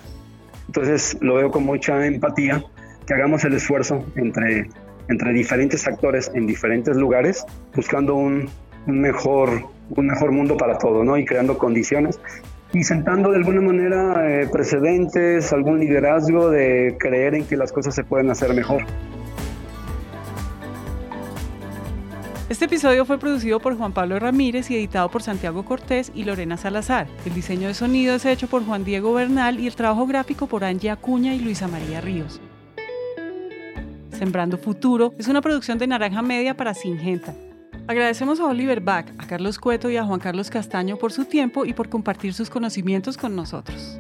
Entonces 0.68 1.18
lo 1.22 1.36
veo 1.36 1.52
con 1.52 1.64
mucha 1.64 2.06
empatía, 2.06 2.62
que 3.08 3.14
hagamos 3.14 3.46
el 3.46 3.54
esfuerzo 3.54 4.04
entre, 4.18 4.68
entre 5.08 5.32
diferentes 5.32 5.88
actores 5.88 6.30
en 6.34 6.46
diferentes 6.46 6.98
lugares, 6.98 7.46
buscando 7.74 8.16
un, 8.16 8.50
un 8.86 9.00
mejor, 9.00 9.70
un 9.92 10.08
mejor 10.08 10.34
mundo 10.34 10.58
para 10.58 10.78
todo, 10.78 11.06
¿no? 11.06 11.18
Y 11.18 11.24
creando 11.24 11.58
condiciones 11.58 12.20
y 12.74 12.84
sentando 12.84 13.32
de 13.32 13.38
alguna 13.38 13.62
manera 13.62 14.30
eh, 14.30 14.50
precedentes, 14.52 15.54
algún 15.54 15.80
liderazgo 15.80 16.50
de 16.50 16.98
creer 17.00 17.34
en 17.34 17.46
que 17.46 17.56
las 17.56 17.72
cosas 17.72 17.96
se 17.96 18.04
pueden 18.04 18.30
hacer 18.30 18.54
mejor. 18.54 18.84
Este 22.48 22.66
episodio 22.66 23.06
fue 23.06 23.18
producido 23.18 23.60
por 23.60 23.76
Juan 23.76 23.92
Pablo 23.92 24.20
Ramírez 24.20 24.70
y 24.70 24.76
editado 24.76 25.10
por 25.10 25.24
Santiago 25.24 25.66
Cortés 25.66 26.12
y 26.14 26.26
Lorena 26.26 26.58
Salazar. 26.58 27.08
El 27.26 27.34
diseño 27.34 27.68
de 27.68 27.74
sonido 27.74 28.14
es 28.14 28.26
hecho 28.26 28.48
por 28.48 28.64
Juan 28.64 28.84
Diego 28.84 29.16
Bernal 29.16 29.60
y 29.60 29.66
el 29.66 29.76
trabajo 29.76 30.06
gráfico 30.06 30.46
por 30.46 30.64
Angie 30.64 30.92
Acuña 30.92 31.34
y 31.34 31.40
Luisa 31.40 31.68
María 31.68 32.02
Ríos. 32.02 32.40
Sembrando 34.12 34.60
Futuro 34.60 35.16
es 35.18 35.28
una 35.28 35.42
producción 35.42 35.80
de 35.80 35.88
Naranja 35.88 36.22
Media 36.22 36.56
para 36.56 36.76
Singenta. 36.76 37.34
Agradecemos 37.88 38.40
a 38.40 38.46
Oliver 38.46 38.80
Bach, 38.80 39.08
a 39.18 39.26
Carlos 39.26 39.58
Cueto 39.58 39.90
y 39.90 39.98
a 39.98 40.06
Juan 40.06 40.20
Carlos 40.20 40.52
Castaño 40.52 40.98
por 40.98 41.12
su 41.12 41.26
tiempo 41.26 41.66
y 41.66 41.74
por 41.74 41.90
compartir 41.90 42.36
sus 42.36 42.52
conocimientos 42.52 43.18
con 43.18 43.36
nosotros. 43.36 44.00